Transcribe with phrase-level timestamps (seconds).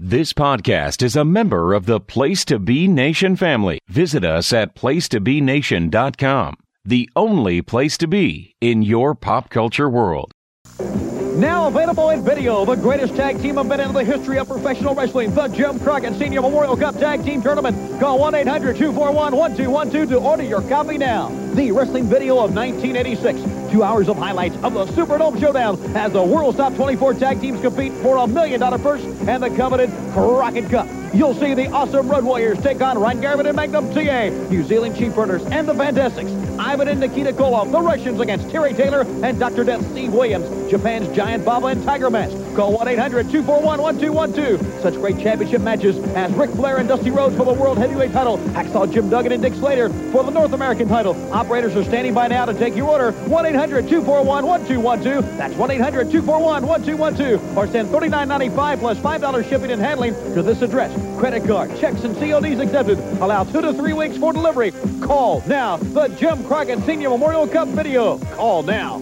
[0.00, 3.80] This podcast is a member of the Place to Be Nation family.
[3.88, 10.30] Visit us at placetobenation.com, the only place to be in your pop culture world.
[10.78, 15.34] Now available in video, the greatest tag team event in the history of professional wrestling,
[15.34, 17.98] the Jim Crockett Senior Memorial Cup Tag Team Tournament.
[17.98, 21.28] Call 1-800-241-1212 to order your copy now.
[21.54, 23.57] The wrestling video of 1986.
[23.70, 27.60] Two hours of highlights of the Superdome Showdown as the World's Top 24 Tag Teams
[27.60, 30.88] compete for a million dollar purse and the coveted Crockett Cup.
[31.14, 34.96] You'll see the awesome Road Warriors take on Ron Garvin and Magnum TA, New Zealand
[34.96, 36.30] Sheep Herders, and the Fantastics.
[36.58, 39.64] Ivan and Nikita Koloff, the Russians against Terry Taylor and Dr.
[39.64, 42.36] Death Steve Williams, Japan's Giant Baba and Tiger Mask.
[42.56, 44.82] Call 1-800-241-1212.
[44.82, 48.38] Such great championship matches as Ric Flair and Dusty Rhodes for the World Heavyweight title,
[48.38, 51.14] Hacksaw Jim Duggan and Dick Slater for the North American title.
[51.32, 53.12] Operators are standing by now to take your order.
[53.58, 55.36] 1-800-241-1212.
[55.36, 57.56] That's 1-800-241-1212.
[57.56, 60.92] Or send $39.95 plus $5 shipping and handling to this address.
[61.18, 62.98] Credit card, checks, and CODs accepted.
[63.20, 64.70] Allow two to three weeks for delivery.
[65.00, 65.78] Call now.
[65.78, 68.18] The Jim Crockett Senior Memorial Cup video.
[68.36, 69.00] Call now.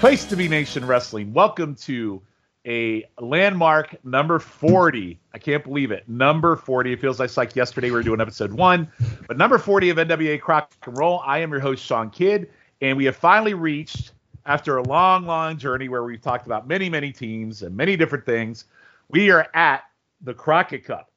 [0.00, 1.32] Place to be Nation Wrestling.
[1.32, 2.20] Welcome to
[2.66, 5.18] a landmark number 40.
[5.32, 6.06] I can't believe it.
[6.06, 6.92] Number 40.
[6.92, 8.92] It feels like, like yesterday we were doing episode one,
[9.26, 11.22] but number 40 of NWA Crock and Roll.
[11.24, 12.50] I am your host, Sean Kidd,
[12.82, 14.12] and we have finally reached,
[14.44, 18.26] after a long, long journey where we've talked about many, many teams and many different
[18.26, 18.66] things,
[19.08, 19.84] we are at
[20.20, 21.10] the Crockett Cup.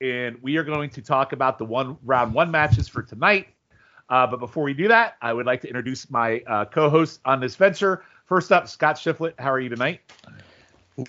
[0.00, 3.46] And we are going to talk about the one round one matches for tonight.
[4.10, 7.40] Uh, but before we do that, I would like to introduce my uh, co-host on
[7.40, 8.04] this venture.
[8.26, 9.34] First up, Scott Shiflett.
[9.38, 10.00] How are you tonight?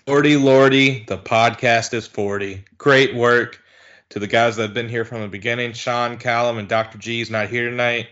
[0.05, 2.65] Lordy, Lordy, the podcast is 40.
[2.77, 3.61] Great work
[4.09, 5.71] to the guys that have been here from the beginning.
[5.73, 6.97] Sean, Callum, and Dr.
[6.97, 8.07] G is not here tonight.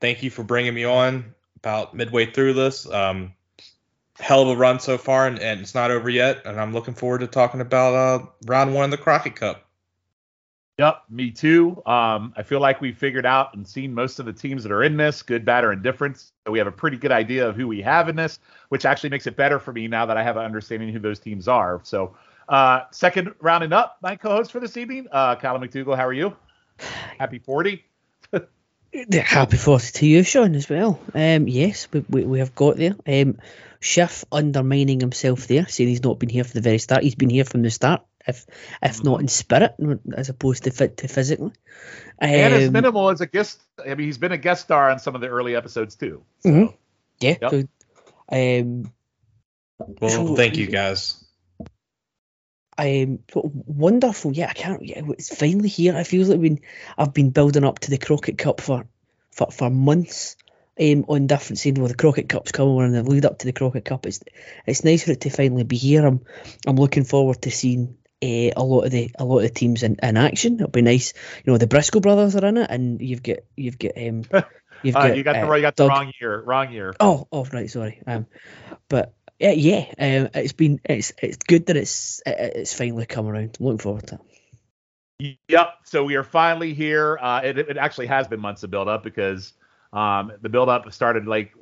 [0.00, 2.86] Thank you for bringing me on about midway through this.
[2.90, 3.32] Um,
[4.20, 6.42] hell of a run so far, and, and, it's not over yet.
[6.44, 9.63] And I'm looking forward to talking about uh, round one of the Crockett Cup.
[10.78, 11.80] Yep, me too.
[11.86, 14.82] Um, I feel like we figured out and seen most of the teams that are
[14.82, 16.16] in this, good, bad, or indifferent.
[16.18, 18.40] So we have a pretty good idea of who we have in this,
[18.70, 21.20] which actually makes it better for me now that I have an understanding who those
[21.20, 21.80] teams are.
[21.84, 22.16] So,
[22.48, 25.96] uh, second rounding up, my co-host for this evening, uh, Callum McDougal.
[25.96, 26.36] How are you?
[27.18, 27.84] Happy 40.
[29.14, 30.98] Happy 40 to you, Sean, as well.
[31.14, 32.96] Um, yes, we, we, we have got there.
[33.06, 33.38] Um,
[33.78, 37.04] Schiff undermining himself there, saying he's not been here from the very start.
[37.04, 38.46] He's been here from the start if
[38.82, 39.74] if not in spirit
[40.16, 41.52] as opposed to fit to physically.
[42.20, 43.60] Um, and as minimal as a guest.
[43.78, 46.22] I mean, he's been a guest star on some of the early episodes too.
[46.40, 46.48] So.
[46.48, 46.74] Mm-hmm.
[47.20, 47.36] Yeah.
[47.42, 47.50] Yep.
[47.50, 47.68] So,
[48.30, 48.92] um,
[49.78, 51.24] well, so, thank you guys.
[52.76, 54.32] Um, wonderful.
[54.32, 54.84] Yeah, I can't.
[54.84, 55.96] Yeah, it's finally here.
[55.96, 56.60] I feel like been
[56.98, 58.86] I've been building up to the Crockett Cup for
[59.30, 60.36] for, for months.
[60.80, 63.52] Um, on different scenes where the Crockett Cup's coming and the lead up to the
[63.52, 64.06] Crockett Cup.
[64.06, 64.18] It's
[64.66, 66.04] it's nice for it to finally be here.
[66.04, 66.22] I'm
[66.66, 69.82] I'm looking forward to seeing uh, a lot of the a lot of the teams
[69.82, 70.54] in, in action.
[70.54, 71.14] It'll be nice.
[71.44, 74.22] You know, the Briscoe brothers are in it, and you've got you've got um
[74.82, 76.94] you've got, uh, you got the, uh, you got the wrong year wrong year.
[77.00, 78.26] Oh oh right sorry um
[78.88, 83.56] but uh, yeah um it's been it's it's good that it's it's finally come around.
[83.58, 84.20] I'm looking forward to it.
[85.48, 85.74] Yep.
[85.84, 87.18] So we are finally here.
[87.20, 89.52] Uh, it, it actually has been months of build up because
[89.92, 91.54] um, the build up started like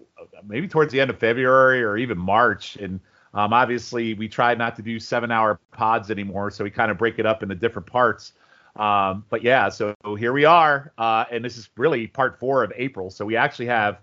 [0.45, 3.01] maybe towards the end of February or even March, and
[3.34, 6.98] um, obviously, we try not to do seven hour pods anymore, so we kind of
[6.98, 8.32] break it up into different parts.
[8.76, 12.73] Um, but yeah, so here we are, uh, and this is really part four of
[12.76, 13.11] April.
[13.11, 13.99] So we actually have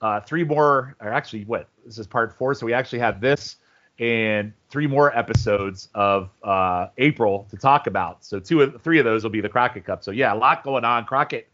[0.00, 1.68] uh, three more, or actually, what?
[1.84, 2.54] This is part four.
[2.54, 3.56] So we actually have this
[3.98, 8.24] and three more episodes of uh, April to talk about.
[8.24, 10.04] So two of three of those will be the Crockett Cup.
[10.04, 11.04] So yeah, a lot going on.
[11.04, 11.48] Crockett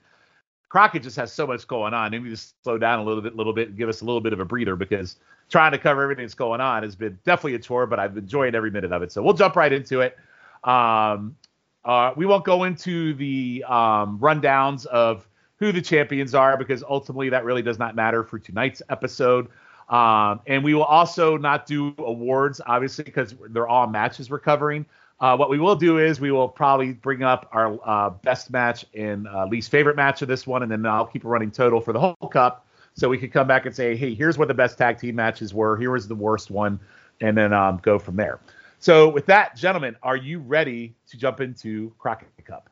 [0.72, 2.12] Crockett just has so much going on.
[2.12, 4.22] They need to slow down a little bit, a little bit, give us a little
[4.22, 5.16] bit of a breather because
[5.50, 7.86] trying to cover everything that's going on has been definitely a chore.
[7.86, 9.12] But I've enjoyed every minute of it.
[9.12, 10.16] So we'll jump right into it.
[10.64, 11.36] Um,
[11.84, 17.28] uh, we won't go into the um, rundowns of who the champions are because ultimately
[17.28, 19.48] that really does not matter for tonight's episode.
[19.90, 24.86] Um, and we will also not do awards, obviously, because they're all matches we're covering.
[25.22, 28.84] Uh, what we will do is we will probably bring up our uh, best match
[28.92, 31.80] and uh, least favorite match of this one, and then I'll keep a running total
[31.80, 34.54] for the whole cup, so we could come back and say, hey, here's what the
[34.54, 35.76] best tag team matches were.
[35.76, 36.80] Here was the worst one,
[37.20, 38.40] and then um, go from there.
[38.80, 42.68] So with that, gentlemen, are you ready to jump into Crockett Cup?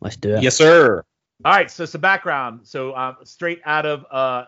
[0.00, 0.42] Let's do it.
[0.42, 1.02] Yes, sir.
[1.42, 2.60] All right, so some background.
[2.64, 4.44] So um, straight out of, uh,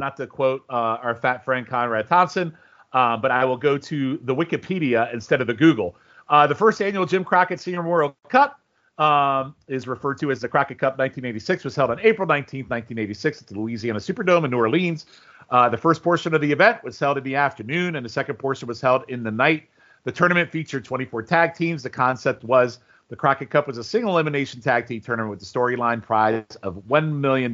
[0.00, 2.56] not to quote uh, our fat friend Conrad Thompson,
[2.92, 5.96] uh, but I will go to the Wikipedia instead of the Google.
[6.28, 8.60] Uh, the first annual Jim Crockett Senior Memorial Cup
[8.98, 11.64] um, is referred to as the Crockett Cup 1986.
[11.64, 15.06] Was held on April 19, 1986, at the Louisiana Superdome in New Orleans.
[15.50, 18.36] Uh, the first portion of the event was held in the afternoon, and the second
[18.36, 19.68] portion was held in the night.
[20.04, 21.82] The tournament featured 24 tag teams.
[21.82, 22.78] The concept was
[23.08, 26.76] the Crockett Cup was a single elimination tag team tournament with the storyline prize of
[26.88, 27.52] $1 million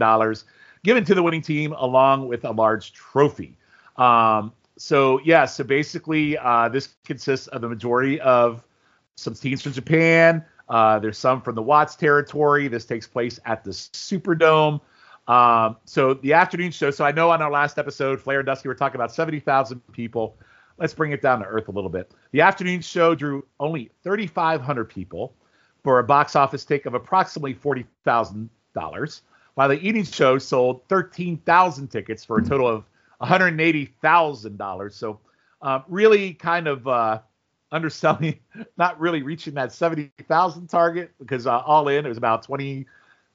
[0.84, 3.56] given to the winning team along with a large trophy.
[3.96, 8.64] Um, so, yeah, so basically, uh, this consists of the majority of
[9.16, 10.44] some teams from Japan.
[10.68, 12.68] Uh, there's some from the Watts territory.
[12.68, 14.80] This takes place at the Superdome.
[15.28, 16.90] Um, so, the afternoon show.
[16.90, 20.38] So, I know on our last episode, Flair and Dusty were talking about 70,000 people.
[20.78, 22.10] Let's bring it down to earth a little bit.
[22.32, 25.34] The afternoon show drew only 3,500 people
[25.84, 29.20] for a box office take of approximately $40,000,
[29.54, 32.84] while the evening show sold 13,000 tickets for a total of
[33.22, 34.92] $180,000.
[34.92, 35.20] So,
[35.60, 37.20] uh, really kind of uh,
[37.70, 38.38] underselling,
[38.76, 42.86] not really reaching that 70,000 target because uh, all in, it was about 20,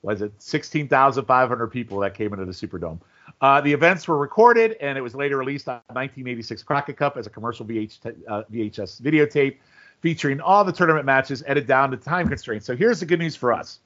[0.01, 2.99] was it 16,500 people that came into the Superdome.
[3.41, 7.27] Uh, the events were recorded and it was later released on 1986 Crockett Cup as
[7.27, 9.57] a commercial VH, uh, VHS videotape
[10.01, 12.65] featuring all the tournament matches edited down to time constraints.
[12.65, 13.79] So here's the good news for us.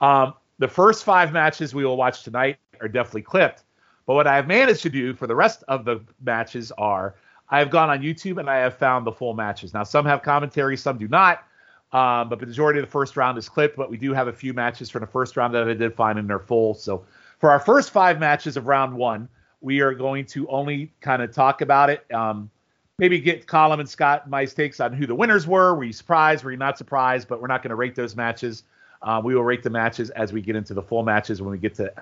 [0.00, 3.64] Um, the first five matches we will watch tonight are definitely clipped.
[4.06, 7.14] But what I have managed to do for the rest of the matches are
[7.48, 9.72] I have gone on YouTube and I have found the full matches.
[9.74, 11.44] Now, some have commentary, some do not.
[11.92, 14.32] Um, but the majority of the first round is clipped, but we do have a
[14.32, 16.74] few matches from the first round that I did find in their full.
[16.74, 17.04] So
[17.38, 19.28] for our first five matches of round one,
[19.60, 22.04] we are going to only kind of talk about it.
[22.12, 22.50] Um,
[22.98, 25.74] maybe get Colin and Scott my takes on who the winners were.
[25.74, 26.42] Were you surprised?
[26.42, 27.28] Were you not surprised?
[27.28, 28.64] But we're not going to rate those matches.
[29.00, 31.58] Uh, we will rate the matches as we get into the full matches when we
[31.58, 31.92] get to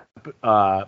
[0.43, 0.85] uh,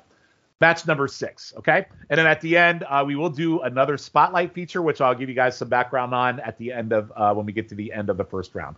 [0.60, 1.52] match number six.
[1.56, 1.86] Okay.
[2.10, 5.28] And then at the end, uh, we will do another spotlight feature, which I'll give
[5.28, 7.92] you guys some background on at the end of uh, when we get to the
[7.92, 8.76] end of the first round.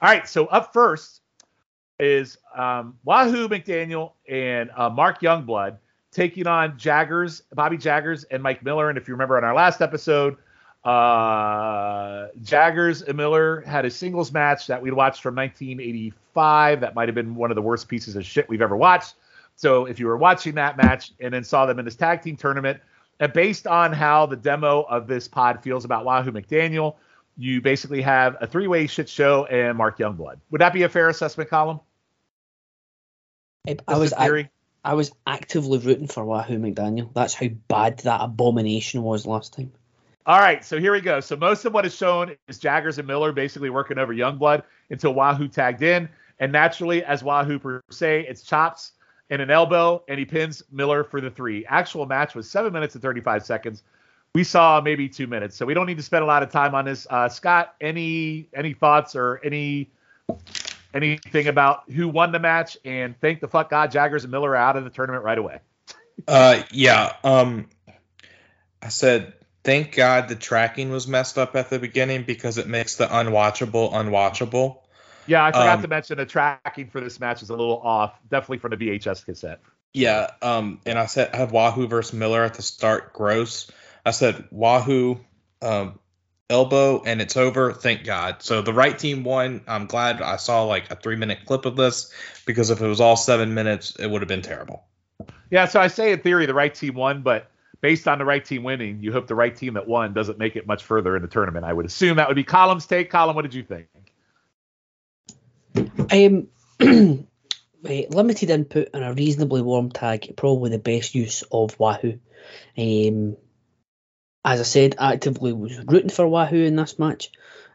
[0.00, 0.28] All right.
[0.28, 1.22] So up first
[1.98, 5.78] is um, Wahoo McDaniel and uh, Mark Youngblood
[6.12, 8.88] taking on Jaggers, Bobby Jaggers, and Mike Miller.
[8.88, 10.36] And if you remember on our last episode,
[10.84, 16.80] uh, Jaggers and Miller had a singles match that we watched from 1985.
[16.80, 19.14] That might have been one of the worst pieces of shit we've ever watched.
[19.56, 22.36] So if you were watching that match and then saw them in this tag team
[22.36, 22.80] tournament,
[23.18, 26.96] and based on how the demo of this pod feels about Wahoo McDaniel,
[27.38, 30.36] you basically have a three-way shit show and Mark Youngblood.
[30.50, 31.80] Would that be a fair assessment Callum?
[33.66, 34.48] I, I was I,
[34.84, 37.12] I was actively rooting for Wahoo McDaniel.
[37.14, 39.72] That's how bad that abomination was last time.
[40.26, 41.20] All right, so here we go.
[41.20, 45.14] So most of what is shown is Jaggers and Miller basically working over Youngblood until
[45.14, 46.08] Wahoo tagged in.
[46.38, 48.92] And naturally, as Wahoo per se, it's chops
[49.30, 51.66] and an elbow, and he pins Miller for the three.
[51.66, 53.82] Actual match was seven minutes and 35 seconds.
[54.34, 56.74] We saw maybe two minutes, so we don't need to spend a lot of time
[56.74, 57.06] on this.
[57.08, 59.90] Uh, Scott, any any thoughts or any
[60.92, 62.76] anything about who won the match?
[62.84, 65.60] And thank the fuck God, Jaggers and Miller are out of the tournament right away.
[66.28, 67.14] uh, yeah.
[67.24, 67.68] Um,
[68.82, 69.32] I said
[69.64, 73.92] thank God the tracking was messed up at the beginning because it makes the unwatchable
[73.92, 74.78] unwatchable.
[75.26, 78.18] Yeah, I forgot um, to mention the tracking for this match is a little off,
[78.30, 79.60] definitely from the VHS cassette.
[79.92, 83.12] Yeah, um, and I said I have Wahoo versus Miller at the start.
[83.12, 83.70] Gross.
[84.04, 85.18] I said Wahoo,
[85.62, 85.98] um,
[86.50, 87.72] elbow, and it's over.
[87.72, 88.42] Thank God.
[88.42, 89.62] So the right team won.
[89.66, 92.12] I'm glad I saw like a three minute clip of this
[92.44, 94.84] because if it was all seven minutes, it would have been terrible.
[95.50, 98.44] Yeah, so I say in theory the right team won, but based on the right
[98.44, 101.22] team winning, you hope the right team that won doesn't make it much further in
[101.22, 101.64] the tournament.
[101.64, 103.10] I would assume that would be Callum's take.
[103.10, 103.86] Callum, what did you think?
[106.12, 106.48] Um,
[107.82, 112.18] limited input and a reasonably warm tag, probably the best use of Wahoo.
[112.76, 113.36] Um,
[114.44, 117.30] as I said, actively was rooting for Wahoo in this match.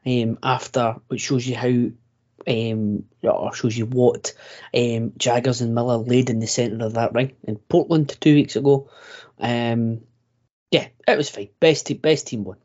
[0.06, 1.92] Um, after which shows you how
[2.48, 4.34] um, or shows you what
[4.74, 8.56] um, Jaggers and Miller laid in the centre of that ring in Portland two weeks
[8.56, 8.90] ago.
[9.40, 10.02] Um,
[10.72, 11.50] yeah, it was fine.
[11.60, 12.58] Best team, best team won.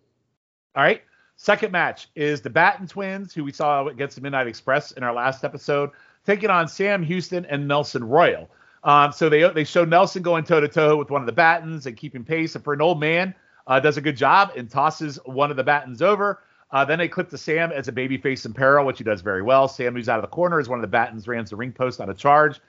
[0.74, 1.02] All right.
[1.36, 5.12] Second match is the Batten twins, who we saw against the Midnight Express in our
[5.12, 5.90] last episode,
[6.24, 8.48] taking on Sam Houston and Nelson Royal.
[8.84, 11.86] Um, so they they show Nelson going toe to toe with one of the Battens
[11.86, 12.54] and keeping pace.
[12.54, 13.34] And for an old man,
[13.66, 16.42] uh, does a good job and tosses one of the Battens over.
[16.70, 19.42] Uh, then they clip to Sam as a babyface in peril, which he does very
[19.42, 19.68] well.
[19.68, 22.00] Sam moves out of the corner as one of the Battens rams the ring post
[22.00, 22.60] on a charge.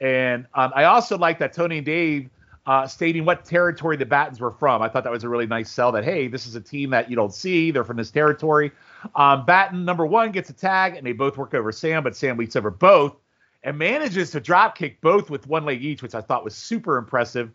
[0.00, 2.28] And um, I also like that Tony and Dave
[2.66, 4.82] uh, stating what territory the Battens were from.
[4.82, 7.08] I thought that was a really nice sell that, hey, this is a team that
[7.08, 7.70] you don't see.
[7.70, 8.72] They're from this territory.
[9.14, 12.36] Um, Batten, number one, gets a tag, and they both work over Sam, but Sam
[12.36, 13.16] leaps over both
[13.62, 16.98] and manages to drop kick both with one leg each, which I thought was super
[16.98, 17.50] impressive.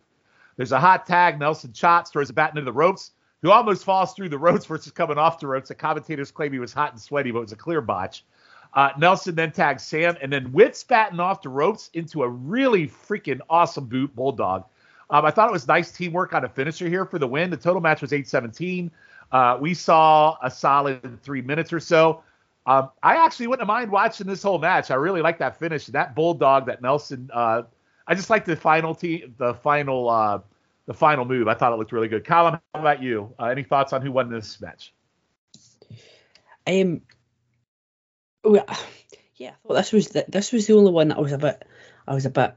[0.57, 1.39] There's a hot tag.
[1.39, 4.91] Nelson Chops throws a bat into the ropes, who almost falls through the ropes versus
[4.91, 5.69] coming off the ropes.
[5.69, 8.25] The commentators claim he was hot and sweaty, but it was a clear botch.
[8.73, 12.87] Uh, Nelson then tags Sam and then whips Batten off the ropes into a really
[12.87, 14.65] freaking awesome boot bulldog.
[15.11, 17.49] Um, I thought it was nice teamwork on a finisher here for the win.
[17.49, 18.89] The total match was 817.
[19.31, 22.23] Uh, we saw a solid three minutes or so.
[22.65, 24.89] Um, I actually wouldn't mind watching this whole match.
[24.89, 25.87] I really like that finish.
[25.87, 27.29] That bulldog that Nelson.
[27.33, 27.63] Uh,
[28.07, 30.39] I just like the final team, the final, uh,
[30.85, 31.47] the final move.
[31.47, 32.25] I thought it looked really good.
[32.25, 33.33] Colin, how about you?
[33.37, 34.93] Uh, any thoughts on who won this match?
[36.67, 37.01] Um,
[38.45, 38.61] yeah,
[39.51, 41.65] I thought this was the, this was the only one that I was a bit,
[42.07, 42.53] I was a bit,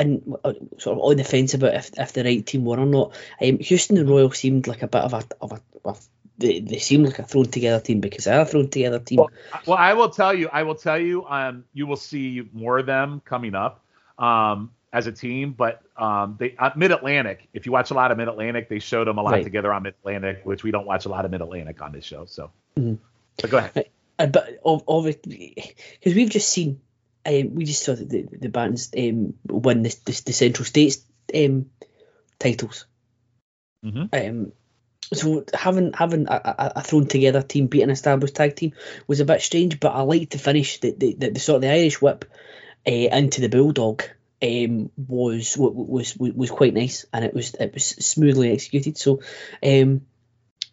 [0.00, 0.36] and
[0.78, 3.14] sort of on the fence about if, if the right team won or not.
[3.40, 6.04] Um, Houston and Royal seemed like a bit of a of a, of
[6.38, 9.18] they, they seem like a thrown together team because they're a thrown together team.
[9.18, 9.30] Well,
[9.66, 12.86] well, I will tell you, I will tell you, um, you will see more of
[12.86, 13.84] them coming up.
[14.18, 17.48] Um, as a team, but um, they uh, Mid Atlantic.
[17.52, 19.44] If you watch a lot of Mid Atlantic, they showed them a lot Right.
[19.44, 22.04] together on Mid Atlantic, which we don't watch a lot of Mid Atlantic on this
[22.04, 22.24] show.
[22.26, 22.98] So, Mhm.
[23.40, 23.88] but go ahead.
[24.18, 25.54] Uh, but obviously,
[25.94, 26.80] because we've just seen,
[27.26, 31.04] um, we just saw the the, the Battens um, win the, the the Central States
[31.34, 31.70] um,
[32.38, 32.86] titles.
[33.84, 34.08] Mhm.
[34.12, 34.52] Um,
[35.12, 38.72] so having having a, a, a thrown together team beat an established tag team
[39.06, 39.80] was a bit strange.
[39.80, 42.24] But I liked to finish, the the, the, the sort of the Irish whip
[42.86, 44.02] uh, into the bulldog.
[44.42, 48.96] Um, was was was was quite nice, and it was it was smoothly executed.
[48.96, 49.20] So,
[49.62, 50.06] um,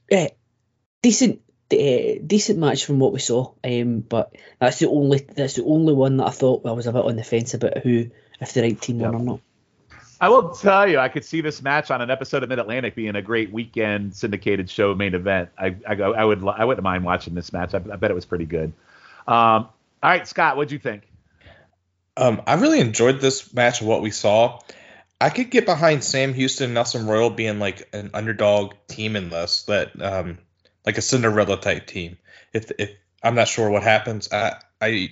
[0.09, 0.29] yeah,
[1.01, 3.51] decent uh, decent match from what we saw.
[3.63, 6.93] Um, but that's the only that's the only one that I thought I was a
[6.93, 8.09] bit on the fence about who
[8.39, 9.39] if the right team won or not.
[10.19, 12.95] I will tell you, I could see this match on an episode of Mid Atlantic
[12.95, 15.49] being a great weekend syndicated show main event.
[15.57, 17.73] I I, go, I would I wouldn't mind watching this match.
[17.73, 18.73] I, I bet it was pretty good.
[19.27, 19.67] Um,
[20.01, 21.03] all right, Scott, what'd you think?
[22.15, 24.59] Um, I really enjoyed this match of what we saw.
[25.19, 29.29] I could get behind Sam Houston and Nelson Royal being like an underdog team in
[29.29, 30.37] this, that um,
[30.87, 32.17] like a Cinderella type team.
[32.53, 32.91] If if
[33.21, 35.11] I'm not sure what happens, I I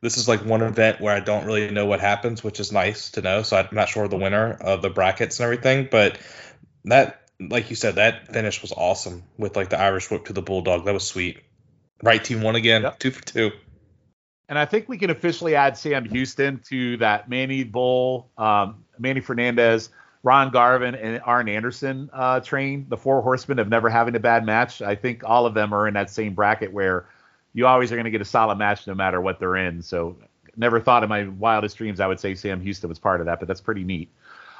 [0.00, 3.10] this is like one event where I don't really know what happens, which is nice
[3.10, 3.42] to know.
[3.42, 6.18] So I'm not sure the winner of the brackets and everything, but
[6.84, 10.42] that like you said, that finish was awesome with like the Irish whip to the
[10.42, 10.84] bulldog.
[10.84, 11.40] That was sweet.
[12.02, 12.98] Right team won again, Yep.
[13.00, 13.50] two for two.
[14.48, 19.20] And I think we can officially add Sam Houston to that Manny Bull, um, Manny
[19.20, 19.90] Fernandez,
[20.22, 22.86] Ron Garvin, and Arn Anderson uh, train.
[22.88, 24.82] The four horsemen of never having a bad match.
[24.82, 27.06] I think all of them are in that same bracket where
[27.52, 29.82] you always are going to get a solid match no matter what they're in.
[29.82, 30.16] So
[30.56, 33.38] never thought in my wildest dreams I would say Sam Houston was part of that,
[33.38, 34.10] but that's pretty neat.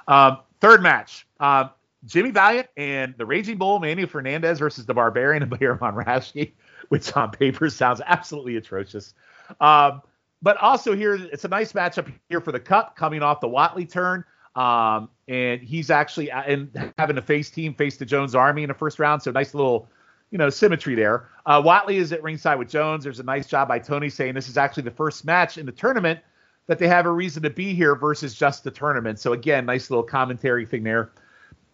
[0.08, 1.26] Um, third match.
[1.38, 1.70] Um,
[2.06, 6.52] Jimmy Valiant and the Raging Bull, Manny Fernandez versus the Barbarian and Baron Von Raschke,
[6.88, 9.14] which on paper sounds absolutely atrocious.
[9.60, 10.00] Um,
[10.42, 13.90] but also here, it's a nice matchup here for the cup coming off the Whatley
[13.90, 14.24] turn.
[14.60, 18.68] Um, and he's actually uh, and having a face team face the Jones Army in
[18.68, 19.22] the first round.
[19.22, 19.88] So nice little,
[20.30, 21.30] you know, symmetry there.
[21.46, 23.04] Uh, Whatley is at ringside with Jones.
[23.04, 25.72] There's a nice job by Tony saying this is actually the first match in the
[25.72, 26.20] tournament
[26.66, 29.18] that they have a reason to be here versus just the tournament.
[29.18, 31.12] So again, nice little commentary thing there.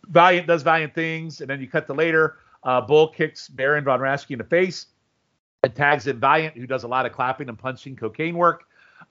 [0.08, 2.36] Valiant does valiant things, and then you cut to later.
[2.62, 4.86] Uh, Bull kicks Baron von Raschke in the face
[5.64, 8.62] and tags in Valiant, who does a lot of clapping and punching cocaine work.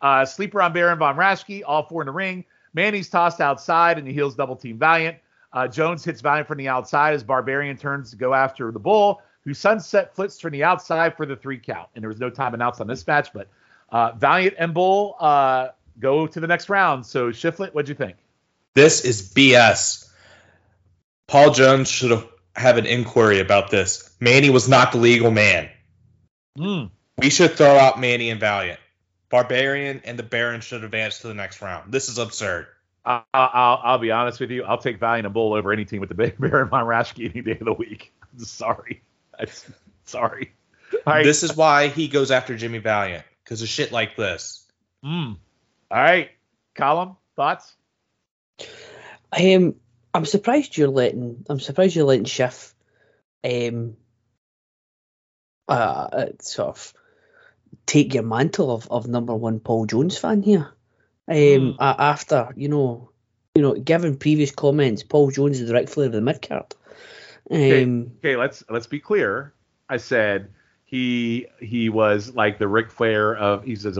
[0.01, 2.45] Uh, sleeper on Baron von Raschke, all four in the ring.
[2.75, 5.17] Manny's tossed outside, and he heals double team Valiant.
[5.51, 9.21] Uh, Jones hits Valiant from the outside as Barbarian turns to go after the Bull,
[9.45, 11.87] who sunset flips from the outside for the three count.
[11.95, 13.47] And there was no time announced on this match, but
[13.89, 17.05] uh, Valiant and Bull uh, go to the next round.
[17.05, 18.17] So, Shiflett, what'd you think?
[18.73, 20.09] This is BS.
[21.27, 24.15] Paul Jones should have have an inquiry about this.
[24.19, 25.69] Manny was not the legal man.
[26.57, 26.89] Mm.
[27.17, 28.79] We should throw out Manny and Valiant.
[29.35, 31.91] Barbarian and the Baron should advance to the next round.
[31.91, 32.67] This is absurd.
[33.03, 34.63] I'll, I'll, I'll be honest with you.
[34.63, 37.41] I'll take Valiant and Bull over any team with the big Baron von Raschke any
[37.41, 38.13] day of the week.
[38.31, 39.03] I'm sorry.
[39.37, 39.47] I'm
[40.05, 40.53] sorry.
[40.93, 41.25] All right.
[41.25, 44.65] This is why he goes after Jimmy Valiant because of shit like this.
[45.03, 45.35] Mm.
[45.91, 46.29] All right.
[46.73, 47.75] Callum, thoughts?
[49.37, 49.75] Um,
[50.13, 51.43] I'm surprised you're letting.
[51.49, 52.73] I'm surprised you're letting Schiff,
[53.43, 53.97] um,
[55.67, 56.93] uh, uh, sort of
[57.85, 60.69] take your mantle of, of number one Paul Jones fan here.
[61.27, 63.09] Um, a- after you know,
[63.55, 66.73] you know, given previous comments, Paul Jones is the Ric Flair of the mid card.
[67.49, 67.83] Okay.
[67.83, 69.53] Um, Okay, let's let's be clear.
[69.89, 70.49] I said
[70.85, 73.97] he he was like the Ric Flair of he says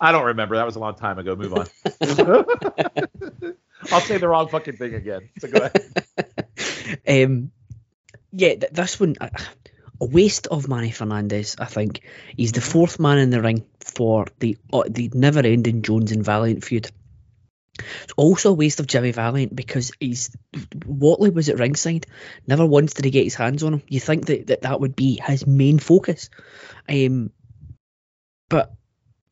[0.00, 1.34] I don't remember that was a long time ago.
[1.34, 1.66] Move on.
[3.92, 5.28] I'll say the wrong fucking thing again.
[5.38, 6.04] So go ahead.
[7.06, 7.50] Um,
[8.32, 9.30] yeah, th- this one a
[10.00, 11.56] a waste of Manny Fernandez.
[11.58, 12.02] I think
[12.36, 16.64] he's the fourth man in the ring for the uh, the never-ending Jones and Valiant
[16.64, 16.90] feud.
[18.04, 22.06] It's also a waste of Jimmy Valiant because he's Whatley was at ringside.
[22.46, 23.82] Never once did he get his hands on him.
[23.88, 26.30] You think that that, that would be his main focus,
[26.88, 27.30] um,
[28.48, 28.72] but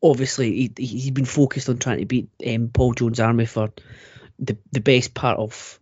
[0.01, 3.69] obviously he he's been focused on trying to beat um, Paul Jones' army for
[4.39, 5.79] the the best part of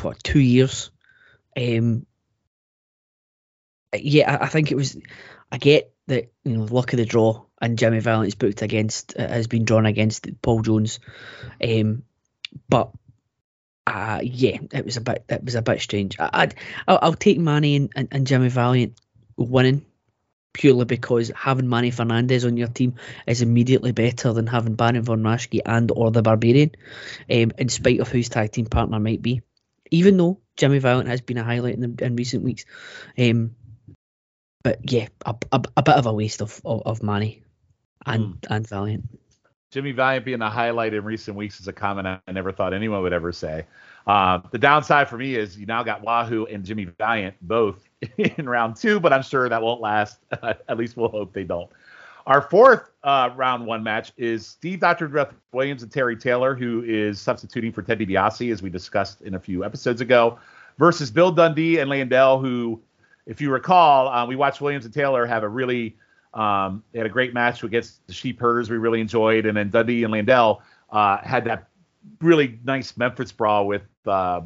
[0.00, 0.90] what two years.
[1.56, 2.06] Um,
[3.94, 4.96] yeah, I, I think it was.
[5.50, 9.28] I get that you know luck of the draw, and Jimmy Valiant's booked against uh,
[9.28, 11.00] has been drawn against Paul Jones,
[11.62, 12.02] um,
[12.68, 12.90] but
[13.86, 16.18] uh, yeah, it was a bit it was a bit strange.
[16.18, 16.54] I, I'd
[16.86, 18.98] I'll, I'll take Manny and, and, and Jimmy Valiant
[19.36, 19.84] winning
[20.52, 22.94] purely because having Manny Fernandez on your team
[23.26, 26.72] is immediately better than having Baron von Raschke and or the Barbarian,
[27.30, 29.42] um, in spite of whose tag team partner might be.
[29.90, 32.64] Even though Jimmy Valiant has been a highlight in, in recent weeks,
[33.18, 33.54] um,
[34.62, 37.42] but yeah, a, a, a bit of a waste of of, of Manny
[38.06, 39.04] and and Valiant.
[39.70, 43.00] Jimmy Valiant being a highlight in recent weeks is a comment I never thought anyone
[43.02, 43.64] would ever say.
[44.06, 47.82] Um, the downside for me is you now got Wahoo and Jimmy Valiant both
[48.18, 50.18] in round two, but I'm sure that won't last.
[50.42, 51.70] At least we'll hope they don't.
[52.26, 55.08] Our fourth uh, round one match is Steve Dr.
[55.08, 59.34] Death Williams and Terry Taylor, who is substituting for Ted DiBiase, as we discussed in
[59.34, 60.38] a few episodes ago,
[60.78, 62.80] versus Bill Dundee and Landel, who,
[63.26, 65.96] if you recall, uh, we watched Williams and Taylor have a really
[66.34, 69.70] um, they had a great match against the Sheep Herders we really enjoyed, and then
[69.70, 71.68] Dundee and Landel uh, had that
[72.20, 74.40] really nice Memphis brawl with uh,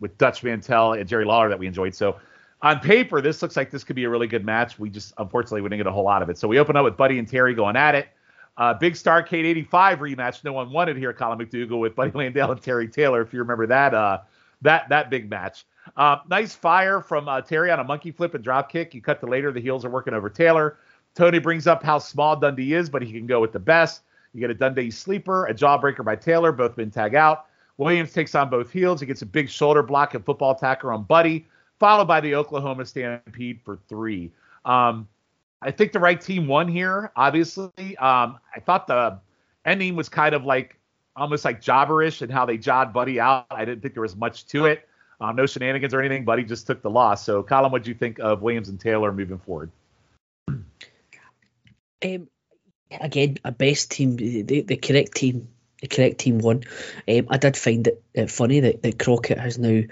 [0.00, 1.94] with Dutch Mantell and Jerry Lawler that we enjoyed.
[1.94, 2.16] So
[2.60, 4.78] on paper, this looks like this could be a really good match.
[4.78, 6.38] We just unfortunately we didn't get a whole lot of it.
[6.38, 8.08] So we open up with Buddy and Terry going at it.
[8.56, 10.44] Uh, Big Starcade 85 rematch.
[10.44, 13.22] No one wanted here, Colin McDougal with Buddy Landel and Terry Taylor.
[13.22, 14.18] If you remember that uh,
[14.62, 15.66] that that big match.
[15.96, 18.94] Uh, nice fire from uh, Terry on a monkey flip and drop kick.
[18.94, 19.52] You cut to later.
[19.52, 20.78] The heels are working over Taylor.
[21.14, 24.02] Tony brings up how small Dundee is, but he can go with the best.
[24.32, 27.46] You get a Dundee sleeper, a jawbreaker by Taylor, both been tag out.
[27.76, 29.00] Williams takes on both heels.
[29.00, 31.46] He gets a big shoulder block and football tacker on Buddy,
[31.78, 34.30] followed by the Oklahoma Stampede for three.
[34.64, 35.08] Um,
[35.60, 37.96] I think the right team won here, obviously.
[37.98, 39.18] Um, I thought the
[39.64, 40.78] ending was kind of like
[41.16, 43.46] almost like jobberish and how they jawed Buddy out.
[43.50, 44.88] I didn't think there was much to it.
[45.20, 46.24] Um, no shenanigans or anything.
[46.24, 47.24] Buddy just took the loss.
[47.24, 49.70] So, Colin, what do you think of Williams and Taylor moving forward?
[50.48, 52.28] Um,
[52.90, 55.48] again, a best team, the, the correct team,
[55.80, 56.64] the correct team won.
[57.08, 59.82] Um, I did find it funny that, that Crockett has now,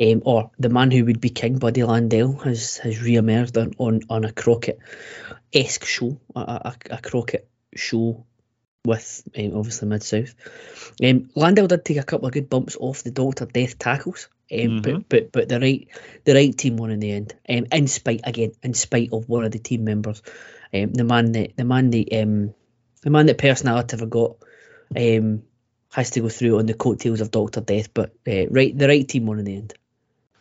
[0.00, 4.02] um, or the man who would be King, Buddy Landel, has has re-emerged on on,
[4.08, 4.78] on a Crockett
[5.52, 8.24] esque show, a, a, a Crockett show
[8.86, 10.34] with um, obviously Mid South.
[11.02, 14.58] Um, Landel did take a couple of good bumps off the Doctor Death tackles, um,
[14.58, 14.82] Mhm.
[14.82, 15.88] but but but the right
[16.24, 17.34] the right team won in the end.
[17.48, 20.22] Um, in spite again, in spite of one of the team members,
[20.72, 22.54] um, the man that the man that um
[23.02, 24.36] the man that personality forgot
[24.96, 25.42] um
[25.92, 27.92] has to go through on the coattails of Doctor Death.
[27.92, 29.74] But uh, right the right team won in the end.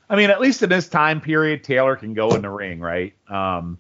[0.08, 3.14] I mean, at least in this time period, Taylor can go in the ring, right?
[3.28, 3.80] Um,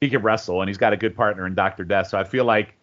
[0.00, 2.08] he can wrestle, and he's got a good partner in Doctor Death.
[2.08, 2.74] So I feel like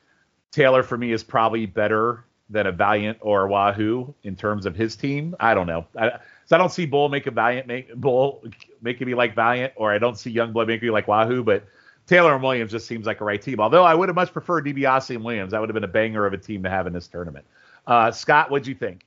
[0.51, 4.75] Taylor for me is probably better than a Valiant or a Wahoo in terms of
[4.75, 5.35] his team.
[5.39, 5.85] I don't know.
[5.97, 8.43] I, so I don't see Bull make a Valiant make Bull
[8.81, 11.43] making me like Valiant, or I don't see Youngblood making me like Wahoo.
[11.43, 11.63] But
[12.07, 13.61] Taylor and Williams just seems like a right team.
[13.61, 15.51] Although I would have much preferred DiBiase and Williams.
[15.51, 17.45] That would have been a banger of a team to have in this tournament.
[17.87, 19.05] Uh, Scott, what'd you think?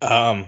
[0.00, 0.46] Um,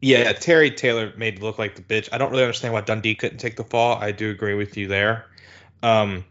[0.00, 2.08] yeah, Terry Taylor made look like the bitch.
[2.12, 3.96] I don't really understand why Dundee couldn't take the fall.
[3.98, 5.26] I do agree with you there.
[5.82, 6.24] Um,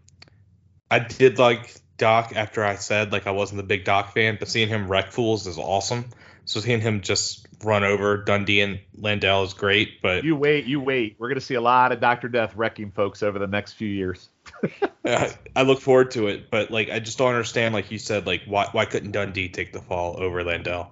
[0.92, 4.48] I did like Doc after I said like I wasn't the big Doc fan, but
[4.48, 6.06] seeing him wreck fools is awesome.
[6.46, 10.02] So seeing him just run over Dundee and Landel is great.
[10.02, 11.16] But You wait, you wait.
[11.20, 14.30] We're gonna see a lot of Doctor Death wrecking folks over the next few years.
[15.06, 16.50] I, I look forward to it.
[16.50, 19.74] But like I just don't understand, like you said, like why why couldn't Dundee take
[19.74, 20.88] the fall over Landel?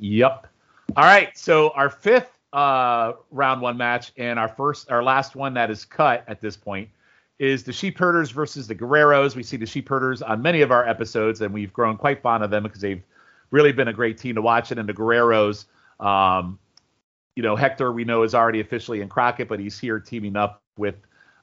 [0.00, 0.48] Yep.
[0.96, 1.36] All right.
[1.38, 5.84] So our fifth uh, round one match and our first, our last one that is
[5.84, 6.88] cut at this point
[7.42, 9.34] is the Sheep Herders versus the Guerreros.
[9.34, 12.44] We see the Sheep Herders on many of our episodes, and we've grown quite fond
[12.44, 13.02] of them because they've
[13.50, 14.70] really been a great team to watch.
[14.70, 15.64] And then the Guerreros,
[15.98, 16.56] um,
[17.34, 20.62] you know, Hector we know is already officially in Crockett, but he's here teaming up
[20.78, 20.94] with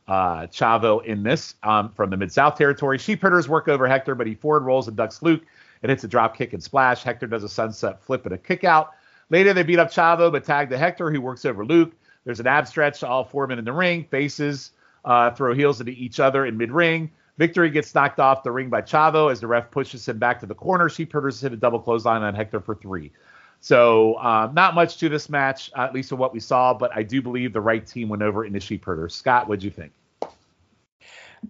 [0.08, 2.98] uh, Chavo in this um, from the Mid South territory.
[2.98, 5.44] Sheep Herders work over Hector, but he forward rolls and ducks Luke
[5.84, 7.04] and hits a drop kick and splash.
[7.04, 8.92] Hector does a sunset flip and a kick out.
[9.30, 11.92] Later, they beat up Chavo, but tag to Hector, who works over Luke.
[12.24, 14.72] There's an ab stretch, to all four men in the ring, faces,
[15.06, 17.12] uh, throw heels into each other in mid ring.
[17.38, 20.46] Victory gets knocked off the ring by Chavo as the ref pushes him back to
[20.46, 20.90] the corner.
[20.90, 23.12] Sheep Herders hit a double clothesline on Hector for three.
[23.62, 27.04] So uh, not much to this match, at least of what we saw, but I
[27.04, 29.16] do believe the right team went over in the Sheep Herders.
[29.16, 29.92] Scott, what'd you think?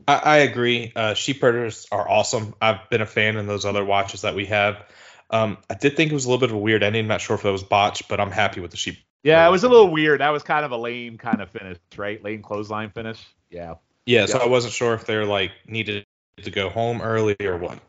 [0.07, 0.91] I, I agree.
[0.95, 2.53] Uh, sheep herders are awesome.
[2.61, 4.83] I've been a fan in those other watches that we have.
[5.31, 7.07] Um, I did think it was a little bit of a weird ending.
[7.07, 8.97] Not sure if it was botched, but I'm happy with the sheep.
[9.23, 10.21] Yeah, it was a little weird.
[10.21, 12.23] That was kind of a lame kind of finish, right?
[12.23, 13.25] Lame clothesline finish.
[13.49, 13.75] Yeah.
[14.05, 16.05] Yeah, so I wasn't sure if they're like needed
[16.41, 17.79] to go home early or what.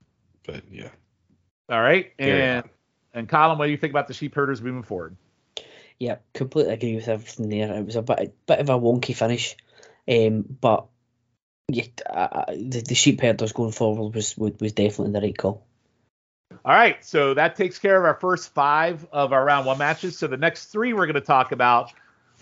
[0.44, 0.88] But yeah.
[1.68, 2.12] All right.
[2.18, 2.68] And
[3.14, 5.16] and Colin, what do you think about the sheep herders moving forward?
[5.98, 7.74] Yeah, completely agree with everything there.
[7.74, 9.56] It was a bit, bit of a wonky finish,
[10.08, 10.86] um, but
[11.68, 15.66] yeah, uh, the, the sheep herders going forward was was definitely the right call.
[16.64, 20.18] All right, so that takes care of our first five of our round one matches.
[20.18, 21.92] So the next three we're going to talk about,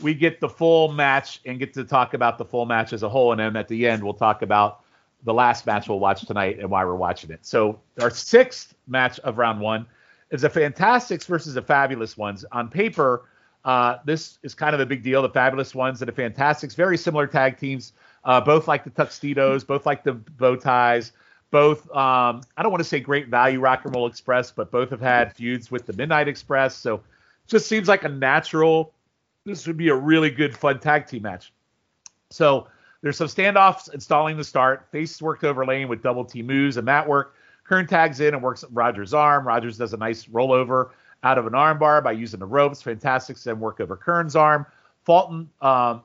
[0.01, 3.09] we get the full match and get to talk about the full match as a
[3.09, 4.81] whole, and then at the end we'll talk about
[5.25, 7.44] the last match we'll watch tonight and why we're watching it.
[7.44, 9.87] So our sixth match of round one
[10.31, 12.44] is a Fantastics versus the Fabulous Ones.
[12.53, 13.27] On paper,
[13.64, 15.23] uh, this is kind of a big deal.
[15.23, 17.92] The Fabulous Ones and the Fantastics, very similar tag teams.
[18.25, 21.12] Uh, both like the tuxedos, both like the bow ties,
[21.51, 24.91] both um, I don't want to say great value Rock and Roll Express, but both
[24.91, 26.77] have had feuds with the Midnight Express.
[26.77, 27.03] So
[27.47, 28.93] just seems like a natural.
[29.45, 31.53] This would be a really good fun tag team match.
[32.31, 32.69] So
[33.01, 34.87] there's some standoffs installing the start.
[34.91, 37.35] Faces worked over Lane with double T moves and mat work.
[37.69, 39.47] Keirn tags in and works Rogers' arm.
[39.47, 40.91] Rogers does a nice rollover
[41.23, 42.83] out of an armbar by using the ropes.
[42.83, 44.67] Fantastics then work over Keirn's arm.
[45.05, 46.03] Fulton um,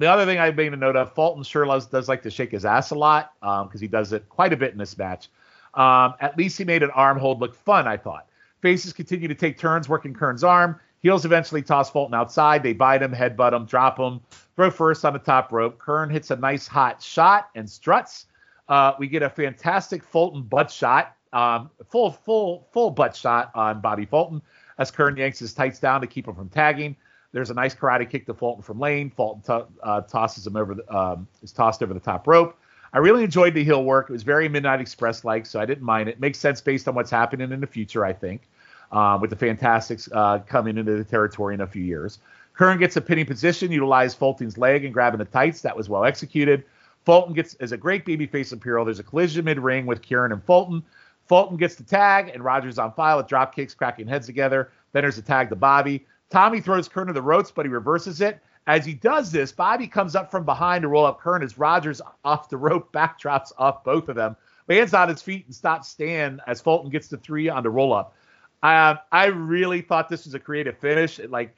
[0.00, 2.52] the other thing I made a note of, Fulton sure loves, does like to shake
[2.52, 5.28] his ass a lot because um, he does it quite a bit in this match.
[5.74, 8.26] Um, at least he made an arm hold look fun, I thought.
[8.62, 10.80] Faces continue to take turns working Keirn's arm.
[11.00, 12.62] Heels eventually toss Fulton outside.
[12.62, 14.20] They bite him, headbutt him, drop him,
[14.56, 15.78] throw first on the top rope.
[15.78, 18.26] Keirn hits a nice hot shot and struts.
[18.70, 23.82] Uh, we get a fantastic Fulton butt shot, um, full, full, full butt shot on
[23.82, 24.40] Bobby Fulton
[24.78, 26.96] as Keirn yanks his tights down to keep him from tagging.
[27.32, 29.10] There's a nice karate kick to Fulton from Lane.
[29.10, 32.56] Fulton t- uh, tosses him over the um, is tossed over the top rope.
[32.92, 34.10] I really enjoyed the heel work.
[34.10, 36.18] It was very Midnight Express like, so I didn't mind it.
[36.18, 38.48] Makes sense based on what's happening in the future, I think,
[38.90, 42.18] uh, with the Fantastics uh, coming into the territory in a few years.
[42.58, 45.60] Keirn gets a pinning position, utilized Fulton's leg and grabbing the tights.
[45.60, 46.64] That was well executed.
[47.04, 48.84] Fulton gets as a great babyface imperial.
[48.84, 50.82] There's a collision mid ring with Keirn and Fulton.
[51.28, 54.72] Fulton gets the tag, and Rogers on file with drop kicks, cracking heads together.
[54.92, 56.04] Then there's a tag to Bobby.
[56.30, 58.40] Tommy throws Keirn to the ropes, but he reverses it.
[58.66, 62.00] As he does this, Bobby comes up from behind to roll up Keirn as Rogers
[62.24, 64.36] off the rope backdrops off both of them.
[64.68, 67.92] Lands on his feet and stops Stan as Fulton gets the three on the roll
[67.92, 68.14] up.
[68.62, 71.18] Uh, I really thought this was a creative finish.
[71.18, 71.56] It, like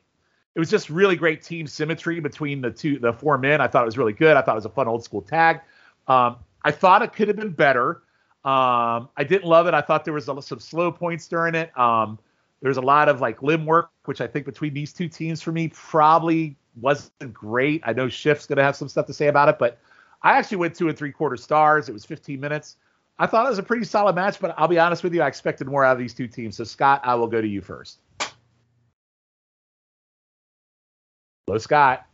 [0.54, 3.60] it was just really great team symmetry between the two, the four men.
[3.60, 4.36] I thought it was really good.
[4.36, 5.60] I thought it was a fun old school tag.
[6.08, 8.02] Um, I thought it could have been better.
[8.44, 9.74] Um, I didn't love it.
[9.74, 11.76] I thought there was a, some slow points during it.
[11.78, 12.18] Um,
[12.62, 15.52] there's a lot of like limb work, which I think between these two teams for
[15.52, 17.82] me probably wasn't great.
[17.84, 19.78] I know Schiff's going to have some stuff to say about it, but
[20.22, 21.88] I actually went two and three quarter stars.
[21.88, 22.76] It was 15 minutes.
[23.18, 25.26] I thought it was a pretty solid match, but I'll be honest with you, I
[25.26, 26.56] expected more out of these two teams.
[26.56, 27.98] So Scott, I will go to you first.
[31.46, 32.06] Hello, Scott.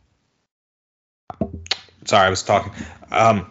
[2.05, 2.73] Sorry, I was talking.
[3.11, 3.49] Um,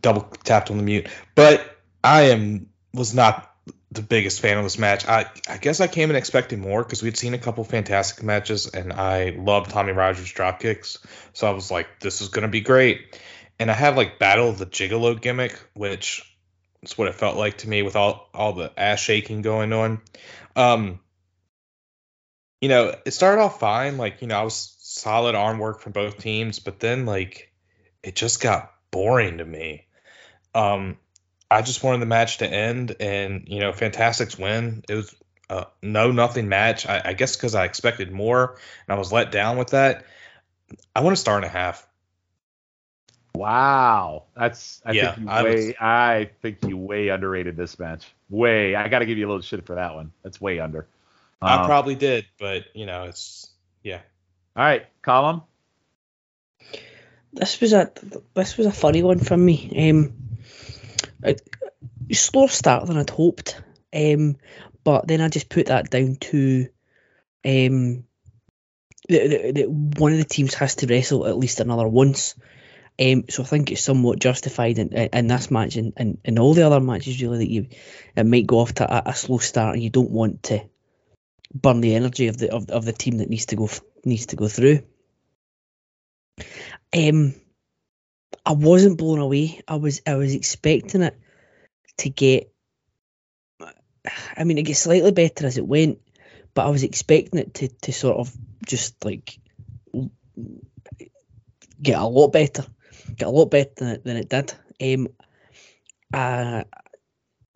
[0.00, 3.49] double tapped on the mute, but I am was not
[3.92, 5.06] the biggest fan of this match.
[5.06, 8.66] I I guess I came in expecting more because we'd seen a couple fantastic matches,
[8.68, 10.98] and I love Tommy Rogers drop kicks.
[11.32, 13.18] So I was like, this is gonna be great.
[13.58, 16.24] And I had like Battle of the Gigolo gimmick, which
[16.82, 20.00] is what it felt like to me with all all the ass shaking going on.
[20.56, 21.00] Um,
[22.60, 23.98] you know, it started off fine.
[23.98, 27.52] Like you know, I was solid arm work from both teams, but then like
[28.02, 29.86] it just got boring to me.
[30.54, 30.96] Um,
[31.50, 34.84] I just wanted the match to end, and you know, Fantastics win.
[34.88, 35.14] It was
[35.48, 36.86] a no nothing match.
[36.86, 40.04] I, I guess because I expected more, and I was let down with that.
[40.94, 41.86] I want a star and a half.
[43.34, 47.78] Wow, that's I yeah, think you I way was, I think you way underrated this
[47.78, 48.06] match.
[48.28, 50.12] Way, I got to give you a little shit for that one.
[50.22, 50.86] That's way under.
[51.42, 53.50] Um, I probably did, but you know, it's
[53.82, 54.00] yeah.
[54.56, 55.42] All right, Colin.
[57.32, 57.90] This was a
[58.34, 59.90] this was a funny one for me.
[59.90, 60.12] Um,
[61.22, 61.36] a,
[62.12, 63.60] slower start than I'd hoped.
[63.94, 64.36] Um,
[64.84, 66.68] but then I just put that down to
[67.44, 68.04] um,
[69.08, 72.34] that one of the teams has to wrestle at least another once.
[73.00, 76.66] Um, so I think it's somewhat justified in, in this match and, and, all the
[76.66, 77.68] other matches really that you
[78.14, 80.60] it might go off to a, a slow start and you don't want to
[81.54, 83.70] burn the energy of the of, of the team that needs to go
[84.04, 84.82] needs to go through.
[86.94, 87.34] Um,
[88.44, 89.60] I wasn't blown away.
[89.66, 91.18] I was I was expecting it
[91.98, 92.52] to get.
[94.36, 95.98] I mean, it gets slightly better as it went,
[96.54, 98.34] but I was expecting it to to sort of
[98.66, 99.38] just like
[101.82, 102.64] get a lot better,
[103.16, 104.54] get a lot better than it, than it did.
[104.82, 105.08] Um,
[106.12, 106.64] uh,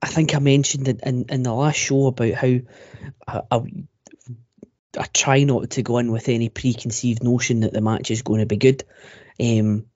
[0.02, 2.58] I think I mentioned in, in, in the last show about how
[3.26, 3.60] I, I,
[4.98, 8.40] I, try not to go in with any preconceived notion that the match is going
[8.40, 8.84] to be good.
[9.40, 9.86] Um,